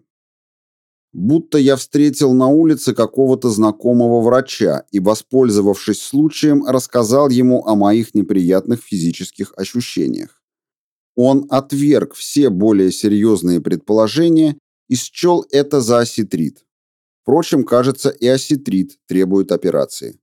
Будто 1.14 1.58
я 1.60 1.78
встретил 1.78 2.34
на 2.34 2.50
улице 2.50 2.94
какого-то 2.94 3.50
знакомого 3.50 4.20
врача 4.20 4.84
и, 4.92 5.00
воспользовавшись 5.00 6.02
случаем, 6.02 6.66
рассказал 6.66 7.30
ему 7.30 7.66
о 7.66 7.76
моих 7.76 8.14
неприятных 8.14 8.82
физических 8.82 9.54
ощущениях. 9.56 10.41
Он 11.24 11.46
отверг 11.52 12.16
все 12.16 12.50
более 12.50 12.92
серьезные 12.92 13.62
предположения 13.62 14.58
и 14.88 14.96
счел 14.96 15.46
это 15.52 15.80
за 15.80 16.00
осетрит. 16.00 16.66
Впрочем, 17.22 17.64
кажется, 17.64 18.10
и 18.10 18.26
осетрит 18.26 18.98
требует 19.06 19.52
операции. 19.52 20.20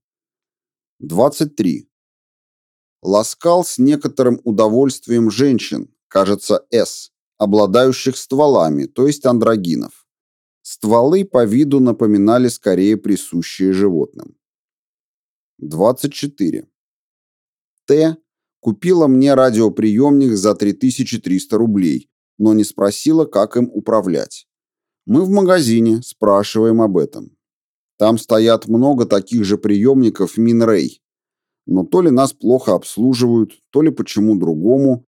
23. 0.99 1.89
Ласкал 3.01 3.63
с 3.63 3.77
некоторым 3.77 4.41
удовольствием 4.43 5.31
женщин, 5.31 5.87
кажется, 6.09 6.65
С, 6.69 7.13
обладающих 7.37 8.17
стволами, 8.17 8.83
то 8.83 9.07
есть 9.07 9.25
андрогинов. 9.25 10.05
Стволы 10.63 11.23
по 11.23 11.45
виду 11.45 11.79
напоминали 11.79 12.49
скорее 12.49 12.97
присущие 12.97 13.71
животным. 13.71 14.35
24. 15.59 16.67
Т. 17.85 18.17
купила 18.59 19.07
мне 19.07 19.33
радиоприемник 19.33 20.33
за 20.33 20.55
3300 20.55 21.57
рублей, 21.57 22.09
но 22.37 22.53
не 22.53 22.63
спросила, 22.63 23.25
как 23.25 23.57
им 23.57 23.69
управлять. 23.73 24.47
Мы 25.05 25.23
в 25.23 25.29
магазине, 25.29 26.01
спрашиваем 26.03 26.81
об 26.81 26.97
этом. 26.97 27.35
Там 27.97 28.17
стоят 28.17 28.67
много 28.67 29.05
таких 29.05 29.43
же 29.43 29.57
приемников 29.57 30.37
Минрей. 30.37 31.01
Но 31.65 31.83
то 31.83 32.01
ли 32.01 32.09
нас 32.09 32.33
плохо 32.33 32.73
обслуживают, 32.73 33.51
то 33.71 33.81
ли 33.81 33.91
почему 33.91 34.37
другому. 34.37 35.05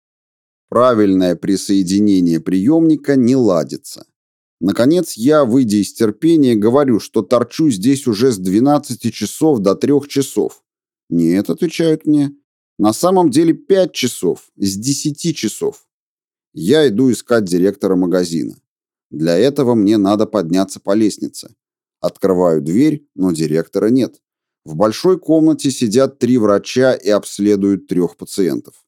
Правильное 0.68 1.34
присоединение 1.34 2.40
приемника 2.40 3.16
не 3.16 3.36
ладится. 3.36 4.06
Наконец 4.60 5.14
я, 5.14 5.44
выйдя 5.44 5.78
из 5.78 5.92
терпения, 5.92 6.54
говорю, 6.54 7.00
что 7.00 7.22
торчу 7.22 7.70
здесь 7.70 8.06
уже 8.06 8.32
с 8.32 8.38
12 8.38 9.12
часов 9.12 9.58
до 9.60 9.74
3 9.74 10.08
часов. 10.08 10.62
Нет, 11.08 11.50
отвечают 11.50 12.06
мне. 12.06 12.32
На 12.78 12.92
самом 12.92 13.30
деле 13.30 13.54
5 13.54 13.92
часов, 13.92 14.50
с 14.56 14.76
10 14.76 15.36
часов. 15.36 15.86
Я 16.52 16.88
иду 16.88 17.10
искать 17.10 17.44
директора 17.44 17.94
магазина. 17.94 18.56
Для 19.10 19.36
этого 19.36 19.74
мне 19.74 19.96
надо 19.96 20.26
подняться 20.26 20.80
по 20.80 20.94
лестнице. 20.94 21.54
Открываю 22.00 22.60
дверь, 22.62 23.06
но 23.14 23.32
директора 23.32 23.86
нет. 23.88 24.20
В 24.64 24.74
большой 24.76 25.18
комнате 25.18 25.70
сидят 25.70 26.18
три 26.18 26.36
врача 26.36 26.94
и 26.94 27.10
обследуют 27.10 27.86
трех 27.86 28.16
пациентов. 28.16 28.84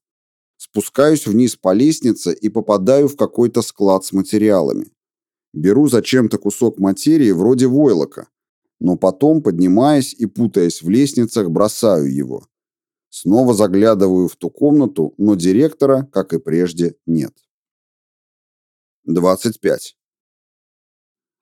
Спускаюсь 0.56 1.26
вниз 1.26 1.54
по 1.56 1.72
лестнице 1.72 2.32
и 2.32 2.48
попадаю 2.48 3.08
в 3.08 3.16
какой-то 3.16 3.62
склад 3.62 4.04
с 4.04 4.12
материалами. 4.12 4.90
Беру 5.52 5.88
зачем-то 5.88 6.38
кусок 6.38 6.78
материи 6.78 7.30
вроде 7.30 7.66
войлока, 7.66 8.28
но 8.80 8.96
потом, 8.96 9.42
поднимаясь 9.42 10.12
и 10.12 10.26
путаясь 10.26 10.82
в 10.82 10.88
лестницах, 10.88 11.50
бросаю 11.50 12.12
его. 12.12 12.46
Снова 13.18 13.54
заглядываю 13.54 14.28
в 14.28 14.36
ту 14.36 14.50
комнату, 14.50 15.14
но 15.16 15.36
директора, 15.36 16.06
как 16.12 16.34
и 16.34 16.38
прежде, 16.38 16.96
нет. 17.06 17.32
25. 19.04 19.96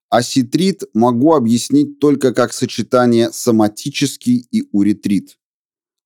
Осетрит 0.09 0.85
могу 0.95 1.35
объяснить 1.35 1.99
только 1.99 2.33
как 2.33 2.53
сочетание 2.53 3.33
соматический 3.33 4.47
и 4.53 4.69
уретрит. 4.71 5.37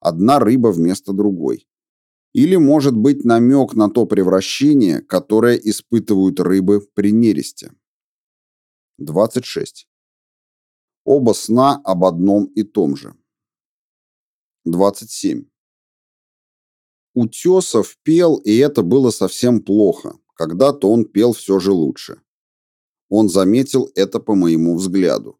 Одна 0.00 0.38
рыба 0.38 0.68
вместо 0.68 1.12
другой. 1.12 1.68
Или 2.32 2.56
может 2.56 2.96
быть 2.96 3.26
намек 3.26 3.74
на 3.74 3.90
то 3.90 4.06
превращение, 4.06 5.02
которое 5.02 5.56
испытывают 5.56 6.40
рыбы 6.40 6.80
при 6.94 7.12
нересте. 7.12 7.74
26. 8.96 9.86
Оба 11.04 11.34
сна 11.34 11.78
об 11.84 12.06
одном 12.06 12.46
и 12.46 12.62
том 12.62 12.96
же. 12.96 13.14
27. 14.64 15.47
Утесов 17.18 17.96
пел, 18.02 18.36
и 18.36 18.56
это 18.56 18.82
было 18.82 19.10
совсем 19.10 19.60
плохо. 19.60 20.16
Когда-то 20.34 20.90
он 20.90 21.04
пел 21.04 21.32
все 21.32 21.58
же 21.58 21.72
лучше. 21.72 22.20
Он 23.08 23.28
заметил 23.28 23.90
это 23.94 24.20
по 24.20 24.34
моему 24.34 24.76
взгляду. 24.76 25.38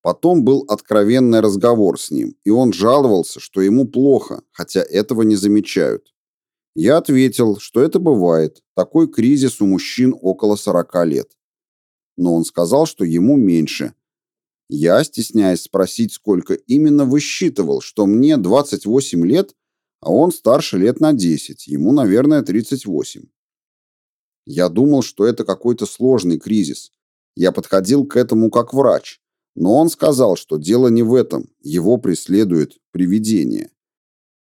Потом 0.00 0.44
был 0.44 0.64
откровенный 0.68 1.40
разговор 1.40 2.00
с 2.00 2.10
ним, 2.10 2.36
и 2.44 2.50
он 2.50 2.72
жаловался, 2.72 3.40
что 3.40 3.60
ему 3.60 3.86
плохо, 3.86 4.42
хотя 4.50 4.80
этого 4.80 5.22
не 5.22 5.36
замечают. 5.36 6.14
Я 6.74 6.96
ответил, 6.96 7.58
что 7.58 7.82
это 7.82 7.98
бывает, 7.98 8.62
такой 8.74 9.08
кризис 9.08 9.60
у 9.60 9.66
мужчин 9.66 10.14
около 10.20 10.56
40 10.56 11.06
лет 11.06 11.32
но 12.16 12.34
он 12.34 12.44
сказал, 12.44 12.86
что 12.86 13.04
ему 13.04 13.36
меньше. 13.36 13.94
Я, 14.68 15.02
стесняясь 15.04 15.62
спросить, 15.62 16.12
сколько 16.12 16.54
именно, 16.54 17.04
высчитывал, 17.04 17.80
что 17.80 18.06
мне 18.06 18.36
28 18.36 19.26
лет, 19.26 19.54
а 20.02 20.10
он 20.10 20.32
старше 20.32 20.78
лет 20.78 20.98
на 20.98 21.12
10, 21.12 21.68
ему, 21.68 21.92
наверное, 21.92 22.42
38. 22.42 23.22
Я 24.44 24.68
думал, 24.68 25.02
что 25.02 25.24
это 25.24 25.44
какой-то 25.44 25.86
сложный 25.86 26.40
кризис. 26.40 26.90
Я 27.36 27.52
подходил 27.52 28.04
к 28.04 28.16
этому 28.16 28.50
как 28.50 28.74
врач, 28.74 29.20
но 29.54 29.76
он 29.76 29.88
сказал, 29.88 30.34
что 30.34 30.56
дело 30.56 30.88
не 30.88 31.04
в 31.04 31.14
этом, 31.14 31.48
его 31.60 31.98
преследует 31.98 32.78
привидение. 32.90 33.70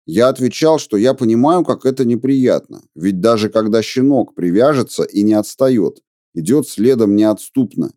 Я 0.06 0.28
отвечал, 0.28 0.78
что 0.78 0.96
я 0.96 1.12
понимаю, 1.12 1.62
как 1.62 1.84
это 1.84 2.06
неприятно, 2.06 2.82
ведь 2.94 3.20
даже 3.20 3.50
когда 3.50 3.82
щенок 3.82 4.34
привяжется 4.34 5.02
и 5.02 5.22
не 5.22 5.34
отстает, 5.34 6.02
идет 6.32 6.68
следом 6.68 7.14
неотступно, 7.14 7.92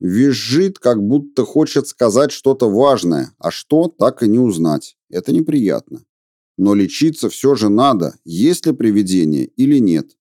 визжит, 0.00 0.80
как 0.80 1.00
будто 1.00 1.44
хочет 1.44 1.86
сказать 1.86 2.32
что-то 2.32 2.68
важное, 2.68 3.36
а 3.38 3.52
что, 3.52 3.86
так 3.86 4.24
и 4.24 4.28
не 4.28 4.40
узнать. 4.40 4.96
Это 5.08 5.32
неприятно. 5.32 6.02
Но 6.58 6.74
лечиться 6.74 7.30
все 7.30 7.54
же 7.54 7.68
надо, 7.68 8.18
есть 8.24 8.66
ли 8.66 8.72
привидение 8.72 9.46
или 9.46 9.78
нет. 9.78 10.18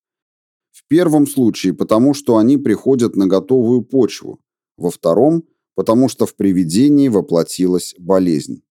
В 0.72 0.88
первом 0.88 1.26
случае, 1.26 1.74
потому 1.74 2.14
что 2.14 2.38
они 2.38 2.58
приходят 2.58 3.16
на 3.16 3.26
готовую 3.26 3.82
почву. 3.82 4.40
Во 4.78 4.92
втором, 4.92 5.44
потому 5.74 6.08
что 6.08 6.28
в 6.28 6.36
привидении 6.36 7.08
воплотилась 7.08 7.96
болезнь. 7.98 8.62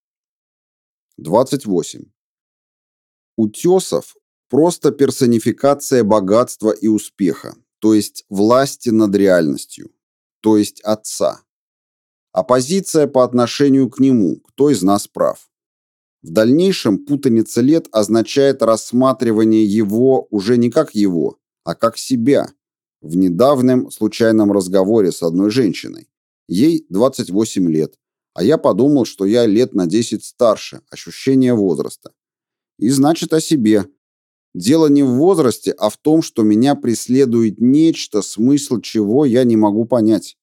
28. 1.19 2.05
Утесов– 3.37 4.17
просто 4.49 4.93
персонификация 4.93 6.05
богатства 6.05 6.71
и 6.71 6.87
успеха, 6.87 7.57
то 7.81 7.95
есть 7.95 8.25
власти 8.29 8.91
над 8.91 9.13
реальностью, 9.17 9.91
то 10.41 10.57
есть 10.57 10.81
отца. 10.83 11.43
Оппозиция 12.31 13.09
по 13.09 13.25
отношению 13.25 13.91
к 13.91 13.99
нему, 13.99 14.37
кто 14.37 14.71
из 14.71 14.83
нас 14.83 15.09
прав. 15.09 15.51
В 16.27 16.31
дальнейшем 16.31 16.99
путаница 17.07 17.61
лет 17.61 17.87
означает 17.93 18.61
рассматривание 18.61 19.65
его 19.65 20.27
уже 20.31 20.59
не 20.59 20.71
как 20.73 20.93
его, 20.93 21.39
а 21.63 21.77
как 21.77 21.97
себя. 21.97 22.49
В 23.01 23.17
недавнем 23.17 23.93
случайном 23.93 24.51
разговоре 24.51 25.13
с 25.13 25.23
одной 25.23 25.51
женщиной. 25.51 26.09
Ей 26.49 26.85
28 26.89 27.71
лет, 27.71 27.95
а 28.35 28.43
я 28.43 28.59
подумал, 28.59 29.05
что 29.05 29.25
я 29.25 29.47
лет 29.47 29.73
на 29.73 29.87
10 29.87 30.25
старше, 30.25 30.81
ощущение 30.91 31.55
возраста. 31.55 32.11
И 32.77 32.89
значит 32.89 33.33
о 33.33 33.41
себе. 33.41 33.85
Дело 34.53 34.89
не 34.89 35.05
в 35.05 35.11
возрасте, 35.11 35.71
а 35.79 35.91
в 35.91 35.97
том, 35.97 36.23
что 36.23 36.43
меня 36.43 36.75
преследует 36.75 37.61
нечто, 37.61 38.21
смысл 38.21 38.81
чего 38.81 39.27
я 39.27 39.45
не 39.45 39.57
могу 39.57 39.85
понять. 39.85 40.37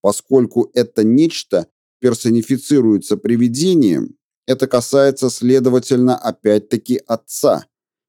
Поскольку 0.00 0.70
это 0.72 1.04
нечто 1.04 1.66
персонифицируется 1.98 3.18
привидением, 3.18 4.16
это 4.50 4.66
касается, 4.66 5.30
следовательно, 5.30 6.16
опять-таки 6.16 7.00
отца. 7.06 7.66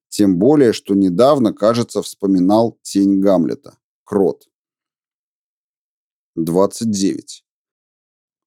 Тем 0.10 0.40
более, 0.40 0.74
что 0.74 0.96
недавно, 0.96 1.54
кажется, 1.54 2.02
вспоминал 2.02 2.80
тень 2.82 3.22
Гамлета. 3.22 3.78
Крот. 4.04 4.50
29. 6.36 7.46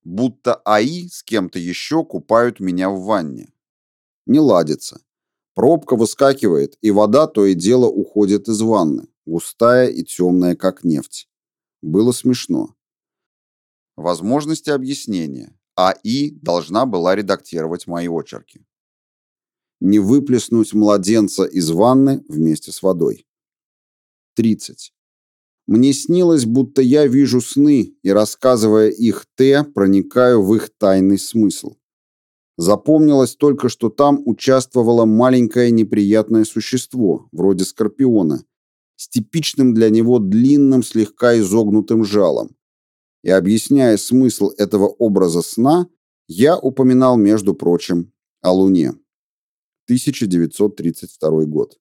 Будто 0.02 0.56
АИ 0.64 1.08
с 1.08 1.22
кем-то 1.22 1.60
еще 1.60 2.04
купают 2.04 2.58
меня 2.58 2.90
в 2.90 3.00
ванне. 3.04 3.52
Не 4.26 4.40
ладится. 4.40 5.00
Пробка 5.54 5.94
выскакивает, 5.94 6.76
и 6.80 6.90
вода 6.90 7.28
то 7.28 7.46
и 7.46 7.54
дело 7.54 7.86
уходит 7.86 8.48
из 8.48 8.60
ванны, 8.60 9.06
густая 9.24 9.88
и 9.88 10.02
темная, 10.02 10.56
как 10.56 10.82
нефть. 10.82 11.28
Было 11.80 12.10
смешно. 12.10 12.74
Возможности 13.94 14.70
объяснения. 14.70 15.56
АИ 15.76 16.30
должна 16.30 16.86
была 16.86 17.14
редактировать 17.16 17.86
мои 17.86 18.08
очерки. 18.08 18.64
Не 19.80 19.98
выплеснуть 19.98 20.72
младенца 20.72 21.44
из 21.44 21.70
ванны 21.70 22.24
вместе 22.28 22.72
с 22.72 22.82
водой. 22.82 23.26
30. 24.36 24.92
Мне 25.66 25.92
снилось, 25.92 26.44
будто 26.44 26.82
я 26.82 27.06
вижу 27.06 27.40
сны 27.40 27.94
и, 28.02 28.10
рассказывая 28.10 28.88
их 28.88 29.26
Т, 29.34 29.64
проникаю 29.64 30.42
в 30.42 30.54
их 30.54 30.70
тайный 30.78 31.18
смысл. 31.18 31.76
Запомнилось 32.56 33.34
только, 33.34 33.68
что 33.68 33.88
там 33.88 34.22
участвовало 34.26 35.06
маленькое 35.06 35.70
неприятное 35.70 36.44
существо, 36.44 37.28
вроде 37.32 37.64
скорпиона, 37.64 38.44
с 38.96 39.08
типичным 39.08 39.74
для 39.74 39.90
него 39.90 40.18
длинным, 40.18 40.82
слегка 40.82 41.36
изогнутым 41.38 42.04
жалом. 42.04 42.54
И 43.24 43.30
объясняя 43.30 43.96
смысл 43.96 44.50
этого 44.58 44.86
образа 44.86 45.40
сна, 45.40 45.88
я 46.28 46.58
упоминал, 46.58 47.16
между 47.16 47.54
прочим, 47.54 48.12
о 48.42 48.52
Луне. 48.52 48.88
1932 49.88 51.44
год. 51.46 51.78